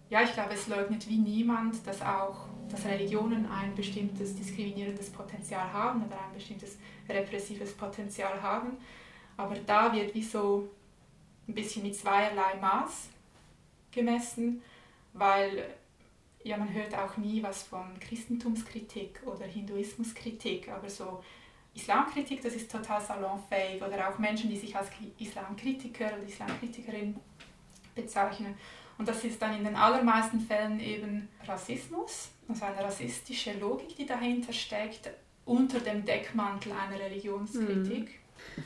ja, 0.09 0.21
ich 0.21 0.33
glaube, 0.33 0.53
es 0.53 0.67
leugnet 0.67 1.09
wie 1.09 1.17
niemand, 1.17 1.85
dass 1.87 2.01
auch 2.01 2.47
dass 2.69 2.85
Religionen 2.85 3.45
ein 3.45 3.75
bestimmtes 3.75 4.35
diskriminierendes 4.35 5.09
Potenzial 5.11 5.71
haben 5.71 6.05
oder 6.05 6.15
ein 6.15 6.33
bestimmtes 6.33 6.77
repressives 7.07 7.73
Potenzial 7.73 8.41
haben. 8.41 8.77
Aber 9.37 9.55
da 9.55 9.93
wird 9.93 10.13
wie 10.13 10.23
so 10.23 10.69
ein 11.47 11.53
bisschen 11.53 11.83
mit 11.83 11.95
zweierlei 11.95 12.55
Maß 12.61 13.09
gemessen, 13.91 14.61
weil 15.13 15.65
ja, 16.43 16.57
man 16.57 16.73
hört 16.73 16.93
auch 16.95 17.17
nie 17.17 17.41
was 17.41 17.63
von 17.63 17.99
Christentumskritik 17.99 19.21
oder 19.25 19.45
Hinduismuskritik, 19.45 20.69
aber 20.69 20.89
so 20.89 21.23
Islamkritik, 21.73 22.41
das 22.41 22.53
ist 22.53 22.71
total 22.71 23.01
salonfähig 23.01 23.81
oder 23.81 24.09
auch 24.09 24.19
Menschen, 24.19 24.49
die 24.49 24.57
sich 24.57 24.75
als 24.75 24.89
Islamkritiker 25.17 26.07
oder 26.07 26.23
Islamkritikerin 26.23 27.15
bezeichnen. 27.95 28.55
Und 28.97 29.07
das 29.07 29.23
ist 29.23 29.41
dann 29.41 29.57
in 29.57 29.63
den 29.63 29.75
allermeisten 29.75 30.39
Fällen 30.39 30.79
eben 30.79 31.27
Rassismus, 31.47 32.29
also 32.47 32.65
eine 32.65 32.83
rassistische 32.83 33.53
Logik, 33.53 33.95
die 33.95 34.05
dahinter 34.05 34.53
steckt, 34.53 35.09
unter 35.45 35.79
dem 35.79 36.05
Deckmantel 36.05 36.73
einer 36.73 36.99
Religionskritik. 36.99 38.09
Hm. 38.09 38.22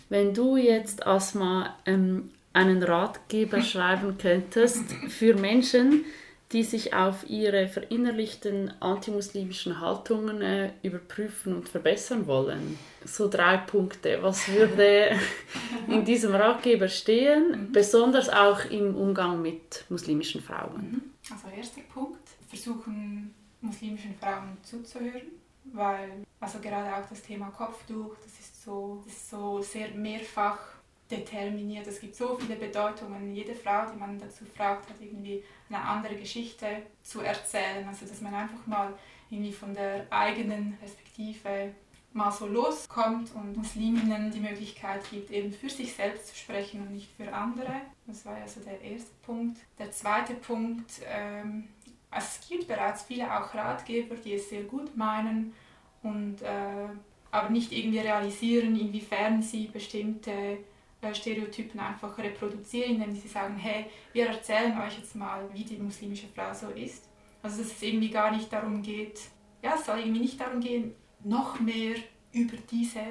Wenn 0.10 0.34
du 0.34 0.58
jetzt 0.58 1.06
Asma 1.06 1.76
ähm, 1.86 2.30
einen 2.54 2.84
Ratgeber 2.84 3.62
schreiben 3.64 4.18
könntest 4.18 4.84
für 5.10 5.36
Menschen, 5.36 6.06
die 6.54 6.64
sich 6.64 6.94
auf 6.94 7.30
ihre 7.30 7.68
verinnerlichten 7.68 8.72
antimuslimischen 8.80 9.82
Haltungen 9.82 10.42
äh, 10.42 10.72
überprüfen 10.82 11.54
und 11.54 11.68
verbessern 11.68 12.26
wollen. 12.26 12.80
So 13.04 13.28
drei 13.28 13.58
Punkte. 13.58 14.20
Was 14.22 14.48
würde 14.48 15.12
in 15.90 16.06
diesem 16.06 16.34
Ratgeber 16.34 16.88
stehen, 16.88 17.68
mhm. 17.68 17.72
besonders 17.74 18.30
auch 18.30 18.64
im 18.66 18.96
Umgang 18.96 19.42
mit 19.42 19.84
muslimischen 19.90 20.42
Frauen? 20.42 20.92
Mhm. 20.92 21.02
Also 21.30 21.54
erster 21.56 21.82
Punkt, 21.94 22.30
versuchen 22.48 23.34
muslimischen 23.60 24.16
Frauen 24.16 24.58
zuzuhören, 24.64 25.28
weil 25.74 26.24
also 26.40 26.60
gerade 26.60 26.96
auch 26.96 27.08
das 27.10 27.22
Thema 27.22 27.50
Kopftuch, 27.50 28.16
das 28.24 28.40
ist 28.40 28.64
so, 28.64 29.02
das 29.06 29.14
ist 29.14 29.30
so 29.30 29.62
sehr 29.62 29.90
mehrfach 29.90 30.60
determiniert. 31.10 31.88
Es 31.88 32.00
gibt 32.00 32.16
so 32.16 32.38
viele 32.38 32.56
Bedeutungen. 32.56 33.34
Jede 33.34 33.56
Frau, 33.56 33.86
die 33.92 33.98
man 33.98 34.20
dazu 34.20 34.46
fragt, 34.46 34.90
hat 34.90 34.98
irgendwie 35.00 35.44
eine 35.70 35.80
andere 35.80 36.16
Geschichte 36.16 36.84
zu 37.02 37.22
erzählen. 37.22 37.88
Also 37.88 38.06
dass 38.06 38.22
man 38.22 38.34
einfach 38.34 38.66
mal 38.68 38.94
irgendwie 39.30 39.54
von 39.54 39.74
der 39.74 40.06
eigenen 40.10 40.78
Perspektive 40.78 41.74
mal 42.14 42.32
so 42.32 42.48
loskommt 42.48 43.34
und 43.36 43.56
Musliminnen 43.56 44.32
die 44.32 44.40
Möglichkeit 44.40 45.02
gibt, 45.12 45.30
eben 45.32 45.52
für 45.52 45.70
sich 45.70 45.94
selbst 45.94 46.28
zu 46.28 46.36
sprechen 46.36 46.82
und 46.82 46.94
nicht 46.94 47.10
für 47.16 47.32
andere. 47.32 47.82
Das 48.06 48.26
war 48.26 48.36
also 48.36 48.60
der 48.62 48.82
erste 48.82 49.12
Punkt. 49.24 49.60
Der 49.78 49.92
zweite 49.92 50.34
Punkt, 50.34 50.92
ähm, 51.06 51.68
es 52.18 52.40
gibt 52.48 52.68
bereits 52.68 53.04
viele 53.04 53.26
auch 53.26 53.54
Ratgeber, 53.54 54.16
die 54.16 54.34
es 54.34 54.50
sehr 54.50 54.64
gut 54.64 54.96
meinen 54.96 55.54
und 56.04 56.42
äh, 56.42 56.90
aber 57.32 57.50
nicht 57.50 57.72
irgendwie 57.72 58.00
realisieren, 58.00 58.80
inwiefern 58.80 59.42
sie 59.42 59.68
bestimmte 59.68 60.60
äh, 61.02 61.14
Stereotypen 61.14 61.80
einfach 61.80 62.18
reproduzieren, 62.18 62.96
indem 62.96 63.16
sie 63.16 63.28
sagen, 63.28 63.58
hey, 63.58 63.86
wir 64.14 64.28
erzählen 64.28 64.80
euch 64.80 64.98
jetzt 64.98 65.16
mal, 65.16 65.48
wie 65.54 65.64
die 65.64 65.78
muslimische 65.78 66.28
Frau 66.28 66.54
so 66.54 66.70
ist. 66.70 67.10
Also 67.44 67.62
dass 67.62 67.72
es 67.72 67.82
irgendwie 67.82 68.10
gar 68.10 68.32
nicht 68.32 68.52
darum 68.52 68.82
geht, 68.82 69.20
ja, 69.62 69.76
es 69.76 69.86
soll 69.86 70.00
irgendwie 70.00 70.22
nicht 70.22 70.40
darum 70.40 70.60
gehen, 70.60 70.94
noch 71.24 71.60
mehr 71.60 71.96
über 72.32 72.58
diese 72.70 73.02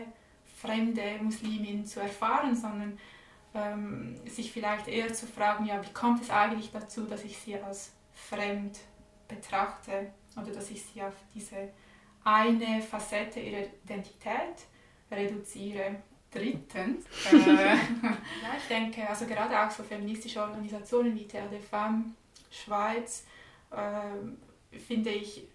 fremde 0.57 1.03
Muslimin 1.23 1.85
zu 1.85 2.01
erfahren, 2.01 2.55
sondern 2.55 2.99
ähm, 3.55 4.17
sich 4.27 4.53
vielleicht 4.53 4.89
eher 4.89 5.13
zu 5.13 5.27
fragen, 5.27 5.67
ja, 5.67 5.83
wie 5.83 5.93
kommt 5.93 6.23
es 6.23 6.31
eigentlich 6.31 6.71
dazu, 6.73 7.07
dass 7.07 7.25
ich 7.25 7.37
sie 7.39 7.57
als 7.57 7.93
fremd 8.15 8.79
betrachte 9.29 10.13
oder 10.37 10.53
dass 10.53 10.71
ich 10.71 10.83
sie 10.83 11.03
auf 11.03 11.15
diese 11.35 11.71
eine 12.25 12.83
Facette 12.83 13.41
ihrer 13.41 13.67
Identität 13.85 14.67
reduziere 15.11 15.97
drittens, 16.31 17.05
äh, 17.33 17.37
ja, 17.47 17.79
ich 18.59 18.69
denke, 18.69 19.09
also 19.09 19.27
gerade 19.27 19.59
auch 19.59 19.71
so 19.71 19.83
feministische 19.83 20.43
Organisationen 20.43 21.15
wie 21.15 21.27
Terre 21.27 21.49
des 21.49 21.65
Femmes, 21.65 22.07
Schweiz, 22.51 23.25
äh, 23.71 24.79
finde 24.79 25.11
ich 25.11 25.47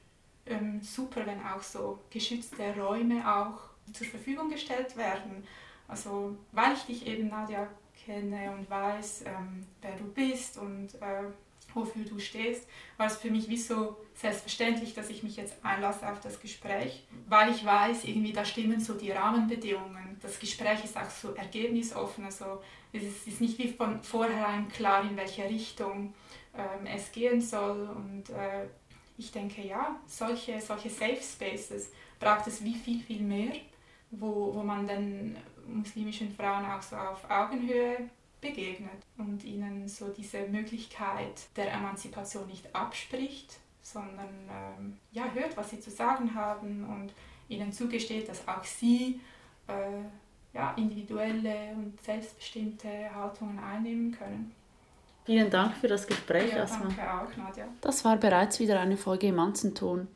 ähm, 0.45 0.81
super, 0.81 1.25
wenn 1.25 1.43
auch 1.43 1.62
so 1.62 1.99
geschützte 2.10 2.75
Räume 2.75 3.21
auch 3.27 3.60
zur 3.93 4.07
Verfügung 4.07 4.49
gestellt 4.49 4.95
werden. 4.97 5.45
Also 5.88 6.38
weil 6.51 6.73
ich 6.73 6.84
dich 6.84 7.07
eben, 7.07 7.27
Nadja, 7.27 7.67
kenne 8.05 8.51
und 8.51 8.69
weiß, 8.69 9.25
ähm, 9.27 9.65
wer 9.81 9.95
du 9.95 10.05
bist 10.05 10.57
und 10.57 10.95
äh, 10.95 11.23
wofür 11.73 12.03
du 12.03 12.19
stehst, 12.19 12.67
war 12.97 13.07
es 13.07 13.17
für 13.17 13.31
mich 13.31 13.49
wie 13.49 13.57
so 13.57 13.97
selbstverständlich, 14.13 14.93
dass 14.93 15.10
ich 15.10 15.23
mich 15.23 15.38
jetzt 15.38 15.55
einlasse 15.63 16.10
auf 16.10 16.19
das 16.19 16.39
Gespräch, 16.39 17.03
weil 17.27 17.51
ich 17.51 17.65
weiß, 17.65 18.03
irgendwie 18.05 18.34
da 18.34 18.45
stimmen 18.45 18.79
so 18.79 18.93
die 18.93 19.12
Rahmenbedingungen. 19.12 20.17
Das 20.21 20.39
Gespräch 20.39 20.84
ist 20.84 20.97
auch 20.97 21.10
so 21.10 21.34
ergebnisoffen, 21.34 22.25
also 22.25 22.62
es 22.93 23.25
ist 23.25 23.41
nicht 23.41 23.57
wie 23.57 23.69
von 23.69 24.01
vornherein 24.03 24.67
klar, 24.69 25.03
in 25.03 25.15
welche 25.15 25.45
Richtung 25.45 26.13
ähm, 26.55 26.86
es 26.86 27.12
gehen 27.12 27.41
soll 27.41 27.89
und 27.95 28.29
äh, 28.29 28.67
ich 29.17 29.31
denke, 29.31 29.62
ja, 29.62 29.99
solche, 30.07 30.60
solche 30.60 30.89
Safe 30.89 31.21
Spaces 31.21 31.91
braucht 32.19 32.47
es 32.47 32.63
wie 32.63 32.75
viel, 32.75 33.01
viel 33.01 33.21
mehr, 33.21 33.53
wo, 34.10 34.53
wo 34.53 34.63
man 34.63 34.88
den 34.88 35.38
muslimischen 35.67 36.34
Frauen 36.36 36.65
auch 36.65 36.81
so 36.81 36.95
auf 36.95 37.29
Augenhöhe 37.29 38.10
begegnet 38.41 39.06
und 39.17 39.43
ihnen 39.43 39.88
so 39.88 40.10
diese 40.10 40.47
Möglichkeit 40.47 41.41
der 41.56 41.71
Emanzipation 41.71 42.47
nicht 42.47 42.75
abspricht, 42.75 43.60
sondern 43.82 44.30
ähm, 44.49 44.97
ja, 45.12 45.32
hört, 45.34 45.56
was 45.56 45.69
sie 45.69 45.80
zu 45.80 45.89
sagen 45.89 46.34
haben 46.36 46.86
und 46.86 47.13
ihnen 47.47 47.71
zugesteht, 47.71 48.27
dass 48.27 48.47
auch 48.47 48.63
sie 48.63 49.19
äh, 49.67 50.01
ja, 50.54 50.73
individuelle 50.75 51.73
und 51.75 52.01
selbstbestimmte 52.01 53.13
Haltungen 53.13 53.60
einnehmen 53.60 54.12
können. 54.12 54.54
Vielen 55.25 55.49
Dank 55.49 55.75
für 55.77 55.88
das 55.88 56.08
Gespräch, 56.08 56.51
ja, 56.51 56.63
Asma. 56.63 56.86
Danke 56.86 57.13
auch, 57.13 57.38
Nadja. 57.38 57.67
Das 57.82 58.04
war 58.04 58.17
bereits 58.17 58.60
wieder 58.60 58.80
eine 58.80 58.97
Folge 58.97 59.27
im 59.27 59.36
Manzenton. 59.36 60.08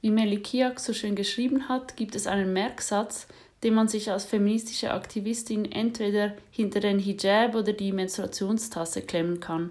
Wie 0.00 0.10
Melikiak 0.10 0.80
so 0.80 0.92
schön 0.92 1.14
geschrieben 1.14 1.68
hat, 1.68 1.96
gibt 1.96 2.14
es 2.14 2.26
einen 2.26 2.52
Merksatz, 2.52 3.26
den 3.64 3.74
man 3.74 3.88
sich 3.88 4.10
als 4.10 4.24
feministische 4.24 4.92
Aktivistin 4.92 5.64
entweder 5.72 6.34
hinter 6.50 6.80
den 6.80 6.98
Hijab 6.98 7.54
oder 7.54 7.72
die 7.72 7.92
Menstruationstasse 7.92 9.02
klemmen 9.02 9.40
kann. 9.40 9.70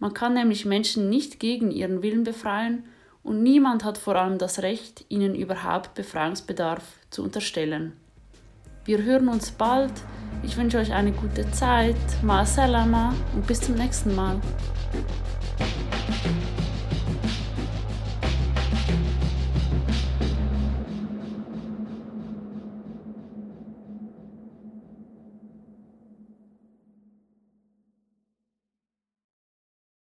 Man 0.00 0.12
kann 0.12 0.34
nämlich 0.34 0.64
Menschen 0.66 1.08
nicht 1.08 1.40
gegen 1.40 1.70
ihren 1.70 2.02
Willen 2.02 2.24
befreien 2.24 2.84
und 3.22 3.42
niemand 3.42 3.84
hat 3.84 3.96
vor 3.96 4.16
allem 4.16 4.36
das 4.36 4.62
Recht, 4.62 5.06
ihnen 5.08 5.34
überhaupt 5.34 5.94
Befreiungsbedarf 5.94 6.82
zu 7.10 7.22
unterstellen. 7.22 7.92
Wir 8.84 9.02
hören 9.02 9.28
uns 9.28 9.50
bald. 9.50 9.92
Ich 10.42 10.58
wünsche 10.58 10.76
euch 10.76 10.92
eine 10.92 11.12
gute 11.12 11.50
Zeit. 11.52 11.96
Ma 12.22 12.44
salama 12.44 13.14
und 13.34 13.46
bis 13.46 13.62
zum 13.62 13.76
nächsten 13.76 14.14
Mal. 14.14 14.40